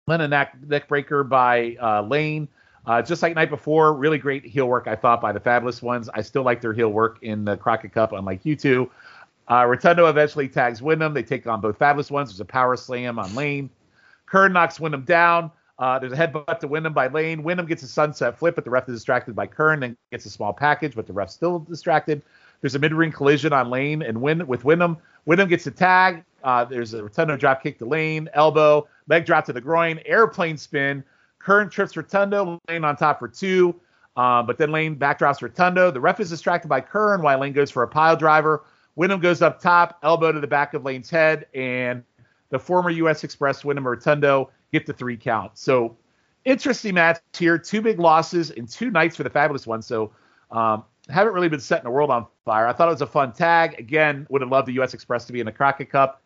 [0.07, 2.49] Then a neck, neck breaker by uh, Lane.
[2.87, 6.09] Uh, just like night before, really great heel work, I thought, by the Fabulous Ones.
[6.15, 8.89] I still like their heel work in the Crockett Cup, unlike you two.
[9.49, 11.15] Uh, Rotundo eventually tags Windham.
[11.15, 12.31] They take on both Fabulous Ones.
[12.31, 13.71] There's a power slam on Lane.
[14.29, 15.51] Keirn knocks Windham down.
[15.79, 17.43] Uh, there's a headbutt to Windham by Lane.
[17.43, 20.31] Windham gets a sunset flip, but the ref is distracted by Keirn and gets a
[20.31, 22.23] small package, but the ref's still distracted.
[22.61, 24.97] There's a mid-ring collision on Lane and Win with Windham.
[25.27, 26.25] Windham gets a tag.
[26.43, 30.57] Uh, there's a Rotundo drop kick to Lane, elbow, leg drop to the groin, airplane
[30.57, 31.05] spin.
[31.41, 33.75] Keirn trips Rotundo, Lane on top for two.
[34.17, 35.91] Uh, but then Lane backdrops Rotundo.
[35.91, 38.65] The ref is distracted by Keirn while Lane goes for a pile driver.
[38.97, 42.03] Windham goes up top, elbow to the back of Lane's head, and
[42.49, 43.25] the former U.S.
[43.25, 45.57] Express Windham Rotundo get the three count.
[45.59, 45.97] So
[46.45, 47.59] interesting match here.
[47.59, 49.83] Two big losses in two nights for the fabulous one.
[49.83, 50.13] So
[50.51, 52.67] um, haven't really been setting the world on fire.
[52.67, 53.79] I thought it was a fun tag.
[53.79, 54.95] Again, would have loved the U.S.
[54.95, 56.23] Express to be in the Crockett Cup.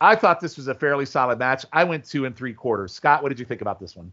[0.00, 1.66] I thought this was a fairly solid match.
[1.72, 2.92] I went two and three quarters.
[2.92, 4.12] Scott, what did you think about this one?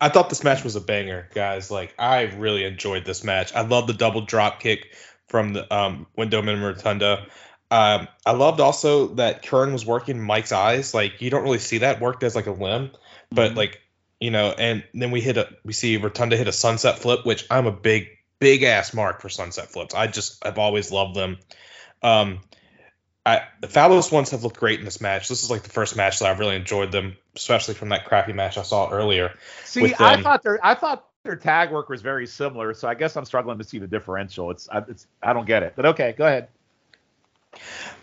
[0.00, 1.70] I thought this match was a banger, guys.
[1.70, 3.54] Like I really enjoyed this match.
[3.54, 4.96] I love the double drop kick
[5.28, 7.26] from the um, Windham and Rotunda.
[7.70, 10.92] Um, I loved also that Keirn was working Mike's eyes.
[10.92, 12.90] Like you don't really see that worked as like a limb,
[13.30, 13.58] but mm-hmm.
[13.58, 13.80] like
[14.20, 17.46] you know, and then we hit a we see Rotunda hit a sunset flip, which
[17.50, 18.08] I'm a big
[18.38, 19.94] big ass mark for sunset flips.
[19.94, 21.38] I just I've always loved them.
[22.02, 22.40] Um,
[23.24, 25.28] I the fabulous ones have looked great in this match.
[25.28, 28.32] This is like the first match that I've really enjoyed them, especially from that crappy
[28.32, 29.32] match I saw earlier.
[29.64, 33.16] See, I thought their I thought their tag work was very similar, so I guess
[33.16, 34.50] I'm struggling to see the differential.
[34.50, 36.48] It's I, it's I don't get it, but okay, go ahead.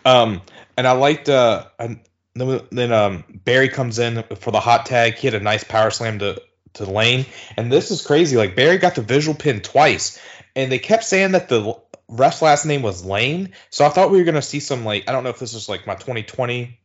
[0.05, 0.41] Um,
[0.77, 1.99] and I liked uh, and
[2.35, 5.15] then, then um Barry comes in for the hot tag.
[5.15, 6.41] He had a nice power slam to
[6.73, 7.25] to Lane,
[7.57, 8.37] and this is crazy.
[8.37, 10.19] Like Barry got the visual pin twice,
[10.55, 11.75] and they kept saying that the
[12.07, 13.53] ref's last name was Lane.
[13.69, 15.67] So I thought we were gonna see some like I don't know if this was
[15.67, 16.77] like my 2020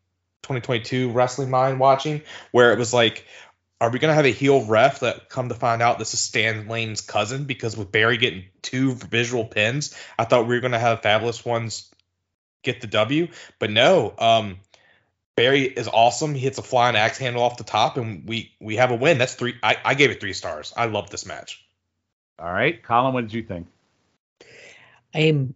[0.43, 2.21] 2022 wrestling mind watching
[2.51, 3.25] where it was like
[3.85, 6.69] are we gonna have a heel ref that come to find out this is Stan
[6.69, 7.45] Lane's cousin?
[7.45, 11.91] Because with Barry getting two visual pins, I thought we were gonna have fabulous ones
[12.63, 13.29] get the W.
[13.59, 14.57] But no, um,
[15.37, 16.33] Barry is awesome.
[16.33, 19.19] He hits a flying axe handle off the top, and we we have a win.
[19.19, 19.55] That's three.
[19.63, 20.73] I, I gave it three stars.
[20.75, 21.63] I love this match.
[22.39, 23.67] All right, Callum, what did you think?
[25.15, 25.55] Um,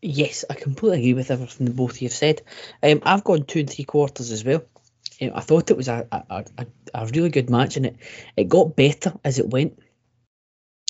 [0.00, 2.42] yes, I completely agree with everything that both of you have said.
[2.84, 4.62] Um, I've gone two and three quarters as well.
[5.20, 7.96] Um, I thought it was a, a, a, a really good match, and it
[8.36, 9.78] it got better as it went.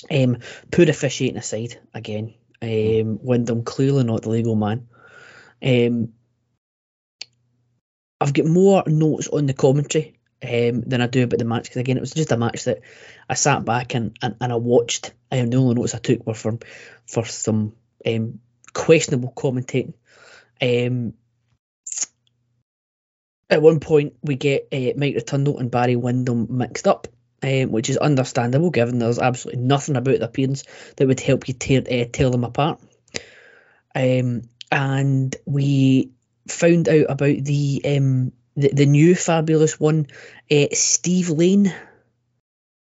[0.09, 0.39] Um,
[0.71, 4.87] poor officiating aside, again, um, Windham clearly not the legal man.
[5.63, 6.13] Um,
[8.19, 11.77] I've got more notes on the commentary um, than I do about the match because
[11.77, 12.81] again it was just a match that
[13.29, 15.13] I sat back and, and, and I watched.
[15.31, 16.59] Um, the only notes I took were from
[17.07, 17.73] for some
[18.05, 18.39] um,
[18.73, 19.93] questionable commentating.
[20.61, 21.13] Um,
[23.51, 27.07] at one point we get uh, Mike Rotundo and Barry Windham mixed up
[27.43, 30.63] um, which is understandable given there's absolutely nothing about the appearance
[30.97, 32.79] that would help you tear, uh, tell them apart.
[33.95, 36.11] Um, and we
[36.47, 40.07] found out about the um, the, the new fabulous one,
[40.51, 41.73] uh, Steve Lane.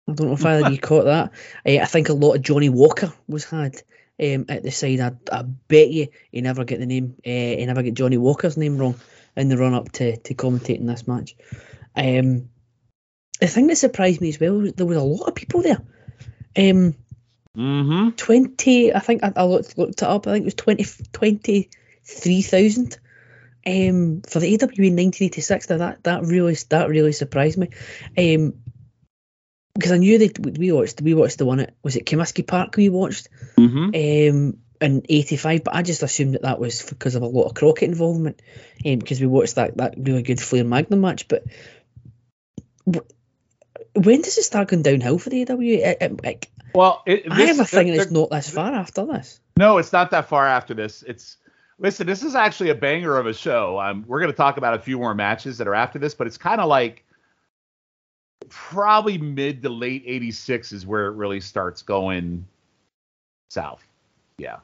[0.07, 1.33] I don't know if either of you caught that.
[1.67, 3.77] Uh, I think a lot of Johnny Walker was had
[4.23, 5.01] um, at the side.
[5.01, 8.57] I, I bet you he never get the name, uh, he never get Johnny Walker's
[8.57, 8.95] name wrong
[9.37, 11.37] in the run up to to commentating this match.
[11.97, 12.51] Um,
[13.41, 15.83] the thing that surprised me as well was there was a lot of people there.
[16.57, 16.95] Um,
[17.57, 18.11] Mm-hmm.
[18.11, 22.99] 20, I think I, I looked, looked it up, I think it was 20, 23,000
[23.67, 25.71] um, for the AWA in 1986.
[25.71, 27.69] Now that, that really that really surprised me.
[28.19, 28.55] Um,
[29.75, 32.77] because I knew that we watched we watched the one at was it Comiskey Park
[32.77, 34.37] we watched Mm-hmm.
[34.37, 37.55] um, in '85, but I just assumed that that was because of a lot of
[37.55, 38.41] Crockett involvement,
[38.85, 41.29] um, because we watched that that really good Flair Magnum match.
[41.29, 41.45] But
[42.87, 43.07] w-
[43.95, 45.79] when does it start going downhill for the AWA?
[45.91, 49.07] It- it- like, Well, it, I have a this- feeling it's not this far after
[49.07, 49.41] this.
[49.57, 51.03] No, it's not that far after this.
[51.07, 51.37] It's
[51.79, 53.79] listen, this is actually a banger of a show.
[53.81, 56.27] Um, we're going to talk about a few more matches that are after this, but
[56.27, 57.05] it's kind of like
[58.49, 62.47] probably mid to late '86 is where it really starts going
[63.51, 63.85] south.
[64.39, 64.59] Yeah.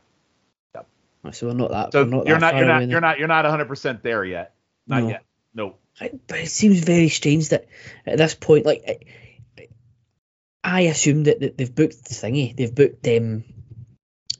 [1.33, 1.93] So we're not that.
[1.93, 4.55] So not you're that not you're not you're not you're not 100 percent there yet.
[4.87, 5.09] Not No.
[5.11, 5.25] yet.
[5.55, 5.75] No.
[6.01, 7.66] I- but it seems very strange that
[8.07, 9.66] at this point, like, I-
[10.62, 13.45] I assume that, that they've booked the thingy, they've booked um,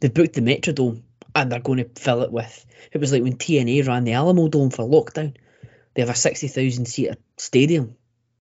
[0.01, 1.03] they've booked the Metrodome,
[1.35, 2.64] and they're going to fill it with.
[2.93, 5.37] It was like when TNA ran the Alamo Dome for lockdown.
[5.95, 7.95] They have a sixty thousand seater stadium,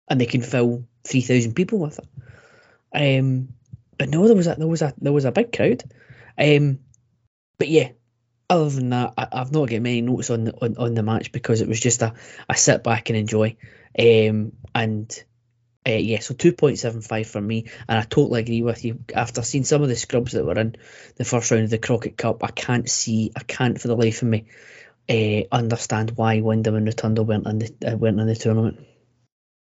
[0.09, 3.18] and they can fill three thousand people with it.
[3.20, 3.51] Um,
[3.97, 5.85] but no, there was a there was a there was a big crowd.
[6.39, 6.80] Um,
[7.59, 7.91] but yeah,
[8.51, 11.32] other than that, I, I've not got many notes on the on, on the match
[11.32, 12.14] because it was just a,
[12.49, 13.57] a sit back and enjoy.
[13.99, 15.24] Um, and
[15.87, 19.01] uh, yeah, so two point seven five for me, and I totally agree with you.
[19.14, 20.76] After seeing some of the scrubs that were in
[21.16, 24.22] the first round of the Crockett Cup, I can't see, I can't for the life
[24.22, 24.47] of me
[25.09, 28.87] uh, understand why Windham and Rotundo weren't in the uh, weren't in the tournament.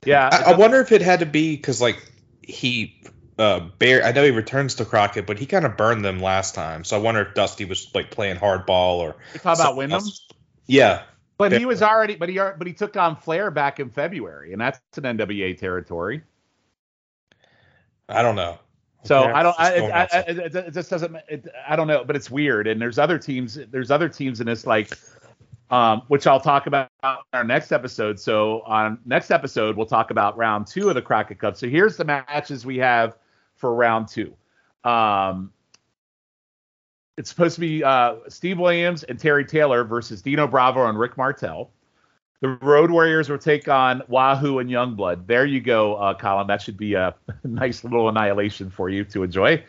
[0.05, 0.29] Yeah.
[0.31, 2.01] I, I wonder if it had to be because like
[2.41, 3.01] he
[3.37, 6.55] uh bear I know he returns to Crockett, but he kind of burned them last
[6.55, 6.83] time.
[6.83, 10.01] So I wonder if Dusty was like playing hardball or you talk about Windham.
[10.01, 10.27] else.
[10.67, 11.03] Yeah.
[11.37, 14.61] But he was already, but he, but he took on Flair back in February, and
[14.61, 16.23] that's an NWA territory.
[18.07, 18.57] I don't know.
[19.03, 21.47] So Yeah, I don't, I, it's it, going I, it, it, it just doesn't, it,
[21.67, 22.67] I don't know, but it's weird.
[22.67, 24.97] And there's other teams, there's other teams in this, like,
[25.69, 28.19] um, which I'll talk about in our next episode.
[28.19, 31.57] So on next episode, we'll talk about round two of the Crockett Cup.
[31.57, 33.17] So here's the matches we have
[33.55, 34.35] for round two.
[34.83, 35.51] Um,
[37.17, 41.17] it's supposed to be uh, Steve Williams and Terry Taylor versus Dino Bravo and Rick
[41.17, 41.71] Martel.
[42.41, 45.25] The Road Warriors will take on Wahoo and Youngblood.
[45.25, 46.47] There you go, uh, Callum.
[46.47, 49.63] That should be a nice little annihilation for you to enjoy.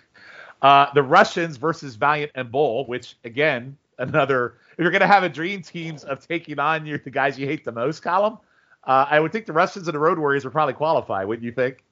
[0.60, 4.54] Uh, the Russians versus Valiant and Bull, which again, another.
[4.72, 7.64] If you're gonna have a dream teams of taking on your the guys you hate
[7.64, 8.38] the most, Callum,
[8.84, 11.52] uh, I would think the Russians and the Road Warriors would probably qualify, wouldn't you
[11.52, 11.84] think?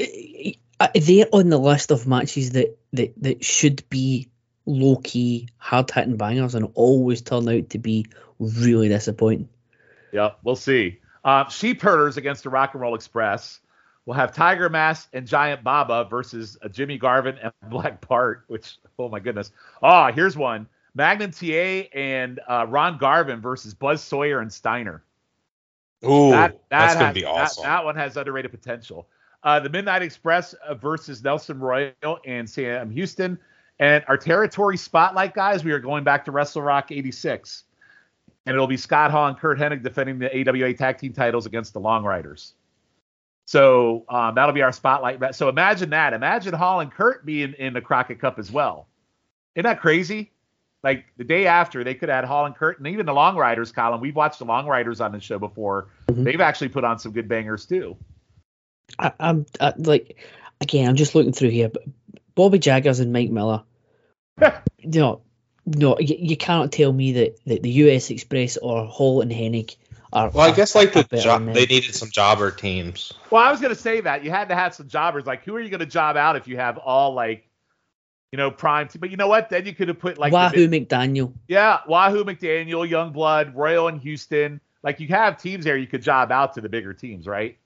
[0.00, 4.28] Uh, They're on the list of matches that that, that should be
[4.66, 8.06] low key, hard hitting bangers, and always turn out to be
[8.38, 9.48] really disappointing.
[10.12, 11.00] Yeah, we'll see.
[11.24, 13.60] Uh, Sheep Herders against the Rock and Roll Express.
[14.06, 18.76] We'll have Tiger Mask and Giant Baba versus uh, Jimmy Garvin and Black Bart, which,
[18.98, 19.50] oh my goodness.
[19.82, 20.66] Ah, here's one.
[20.94, 21.46] Magnum TA
[21.96, 25.02] and uh, Ron Garvin versus Buzz Sawyer and Steiner.
[26.04, 27.64] Ooh, that, that that's gonna has- be that- awesome.
[27.64, 29.08] That, one has underrated potential.
[29.44, 33.38] Uh, the Midnight Express uh, versus Nelson Royal and Sam Houston.
[33.78, 37.64] And our territory spotlight guys, we are going back to Wrestle Rock 86.
[38.46, 41.72] And it'll be Scott Hall and Curt Hennig defending the AWA tag team titles against
[41.74, 42.54] the Long Riders.
[43.46, 45.34] So um, that'll be our spotlight.
[45.34, 46.14] So imagine that.
[46.14, 48.86] Imagine Hall and Curt being in the Crockett Cup as well.
[49.54, 50.30] Isn't that crazy?
[50.82, 53.72] Like the day after, they could add Hall and Curt, and even the Long Riders,
[53.72, 54.00] Callum.
[54.00, 55.88] We've watched the Long Riders on the show before.
[56.08, 56.24] Mhm.
[56.24, 57.96] They've actually put on some good bangers too.
[58.98, 60.16] I, I'm I, like,
[60.60, 61.84] again, I'm just looking through here, but
[62.34, 63.62] Bobby Jaggers and Mike Miller.
[64.84, 65.22] no,
[65.66, 69.76] no, you, you cannot tell me that, that the US Express or Hall and Hennig
[70.12, 70.30] are.
[70.30, 73.12] well, I are- guess like are the better job, they needed some jobber teams.
[73.30, 75.26] Well, I was gonna say that you had to have some jobbers.
[75.26, 77.48] Like, who are you gonna job out if you have all like,
[78.32, 78.88] you know, prime?
[78.88, 79.48] T- but you know what?
[79.50, 81.32] Then you could have put like, Wahoo mid- McDaniel.
[81.48, 84.60] yeah, Wahoo McDaniel, Youngblood, Royal, and Houston.
[84.82, 87.56] Like, you have teams there you could job out to the bigger teams, right?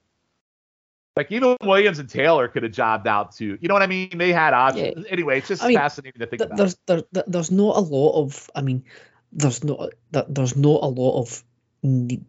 [1.19, 3.59] Like even Williams and Taylor could have jobbed out too.
[3.61, 4.17] You know what I mean?
[4.17, 5.05] They had options.
[5.11, 6.57] Anyway, it's just I mean, fascinating to think Th- about.
[6.57, 8.85] there's there, there- there's not a lot of I mean
[9.33, 11.43] there's not there- there's not a lot of
[11.83, 12.23] ne-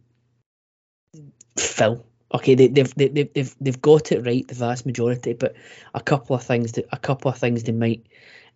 [1.55, 5.55] fill okay they, they've, they, they've they've they've got it right the vast majority but
[5.93, 8.07] a couple of things that a couple of things they might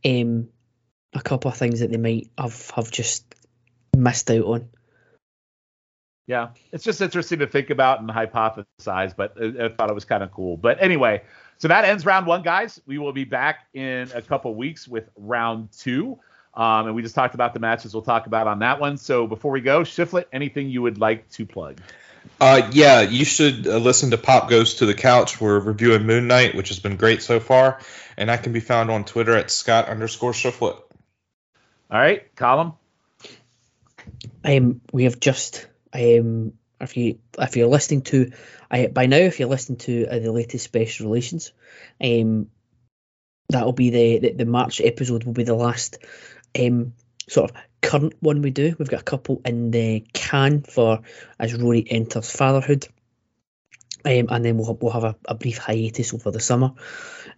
[0.03, 0.49] um
[1.13, 3.23] a couple of things that they might have have just
[3.95, 4.69] missed out on
[6.25, 10.05] Yeah, it's just interesting to think about and hypothesize, but I, I thought it was
[10.05, 10.55] kind of cool.
[10.55, 11.23] But anyway,
[11.57, 12.81] so that ends round one, guys.
[12.85, 16.19] We will be back in a couple weeks with round two.
[16.53, 18.97] Um, and we just talked about the matches we'll talk about on that one.
[18.97, 21.79] So before we go, Shiflett, anything you would like to plug?
[22.39, 25.41] Uh, yeah, you should uh, listen to Pop Goes to the Couch.
[25.41, 27.79] We're reviewing Moon Knight, which has been great so far,
[28.17, 30.79] and I can be found on Twitter at Scott underscore Shiflett.
[31.91, 32.73] All right, Callum.
[34.43, 38.31] Um, we have just um, if you if you're listening to,
[38.69, 41.53] by now if you're listening to uh, the latest special relations,
[42.03, 42.49] um,
[43.49, 45.97] that'll be the, the the March episode will be the last
[46.59, 46.93] um
[47.29, 48.75] sort of current one we do.
[48.77, 51.01] We've got a couple in the can for
[51.39, 52.87] as Rory enters fatherhood.
[54.05, 56.73] Um, and then we'll we'll have a, a brief hiatus over the summer.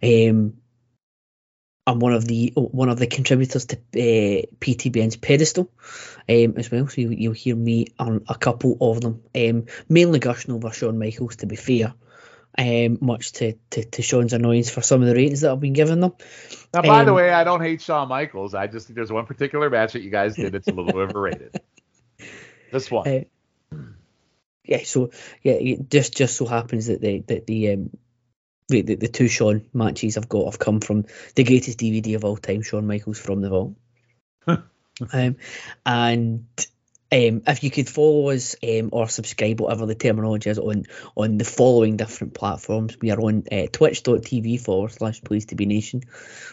[0.02, 0.54] Um,
[1.86, 5.70] I'm one of the one of the contributors to uh, PTBN's pedestal
[6.28, 6.88] um, as well.
[6.88, 10.98] So you, will hear me on a couple of them, um, mainly gushing over Shawn
[10.98, 11.36] Michaels.
[11.36, 11.94] To be fair,
[12.58, 15.74] um, much to, to, to Shawn's annoyance for some of the ratings that I've been
[15.74, 16.14] given them.
[16.74, 18.54] Now, by um, the way, I don't hate Shawn Michaels.
[18.54, 21.60] I just think there's one particular match that you guys did that's a little overrated.
[22.72, 23.08] This one.
[23.08, 23.76] Uh,
[24.64, 25.10] yeah, so
[25.42, 27.90] yeah, it just just so happens that the that the um
[28.68, 32.24] the, the, the two Shawn matches I've got have come from the greatest DVD of
[32.24, 33.74] all time, Shawn Michaels from the Vault.
[35.12, 35.36] um,
[35.84, 36.46] and
[37.12, 40.84] um, if you could follow us um, or subscribe, whatever the terminology is, on
[41.16, 45.66] on the following different platforms, we are on uh, twitch.tv forward slash Place to Be
[45.66, 46.02] Nation.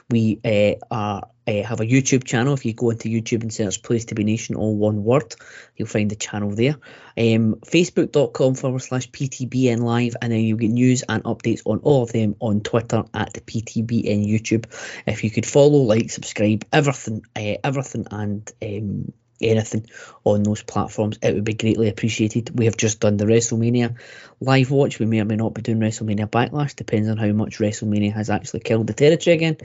[0.09, 2.53] We uh, are uh, have a YouTube channel.
[2.53, 5.35] If you go into YouTube and search Place to Be Nation, all one word,
[5.75, 6.75] you'll find the channel there.
[7.17, 12.03] Um, Facebook.com forward slash PTBN Live, and then you'll get news and updates on all
[12.03, 14.65] of them on Twitter at PTBN YouTube.
[15.07, 19.87] If you could follow, like, subscribe, everything, uh, everything, and um, anything
[20.23, 22.57] on those platforms, it would be greatly appreciated.
[22.57, 23.97] We have just done the WrestleMania
[24.39, 24.99] live watch.
[24.99, 28.29] We may or may not be doing WrestleMania Backlash, depends on how much WrestleMania has
[28.29, 29.57] actually killed the territory again.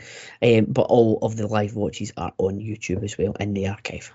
[0.43, 4.13] Um, but all of the live watches are on YouTube as well in the archive.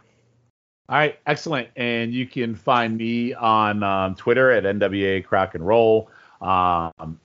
[0.90, 1.70] All right, excellent.
[1.76, 6.10] And you can find me on um, Twitter at NWA Crock and Roll.
[6.42, 7.20] Um,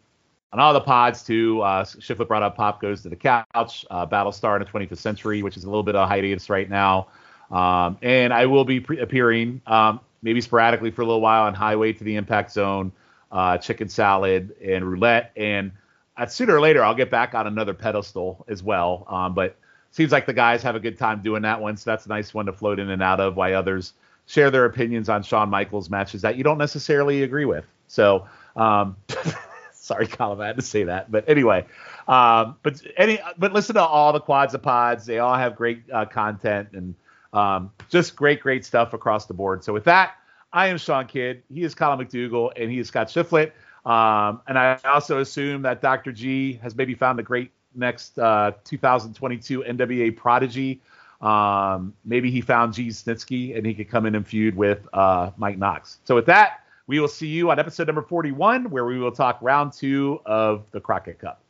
[0.53, 1.61] on all the pods too.
[1.61, 5.43] Uh, Shiflett brought up Pop Goes to the Couch, uh, Battlestar in the 25th Century,
[5.43, 7.09] which is a little bit of hiatus right now.
[7.51, 11.55] Um, and I will be pre- appearing um, maybe sporadically for a little while on
[11.55, 12.93] Highway to the Impact Zone,
[13.33, 15.33] uh, Chicken Salad, and Roulette.
[15.37, 15.73] And
[16.17, 19.07] uh, sooner or later, I'll get back on another pedestal as well.
[19.09, 19.57] Um, but
[19.91, 22.35] seems like the guys have a good time doing that one, so that's a nice
[22.35, 23.37] one to float in and out of.
[23.37, 23.95] While others
[24.27, 27.65] share their opinions on Shawn Michaels matches that you don't necessarily agree with.
[27.87, 28.27] So,
[28.57, 28.97] um,
[29.73, 31.11] sorry, Callum, I had to say that.
[31.11, 31.65] But anyway,
[32.07, 35.07] um, but any, but listen to all the quads of pods.
[35.07, 36.95] They all have great uh, content and
[37.33, 39.65] um, just great, great stuff across the board.
[39.65, 40.15] So with that,
[40.53, 41.43] I am Sean Kidd.
[41.53, 43.53] He is Callum McDougal, and he is Scott Shiflett.
[43.85, 46.13] Um, and I also assume that Dr.
[46.13, 50.81] G has maybe found the great next uh, 2022 NWA prodigy.
[51.21, 52.89] Um, maybe he found G.
[52.89, 55.99] Snitsky and he could come in and feud with uh, Mike Knox.
[56.05, 59.39] So with that, we will see you on episode number 41, where we will talk
[59.43, 61.43] round two of the Crockett Cup.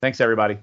[0.00, 0.58] Thanks, everybody.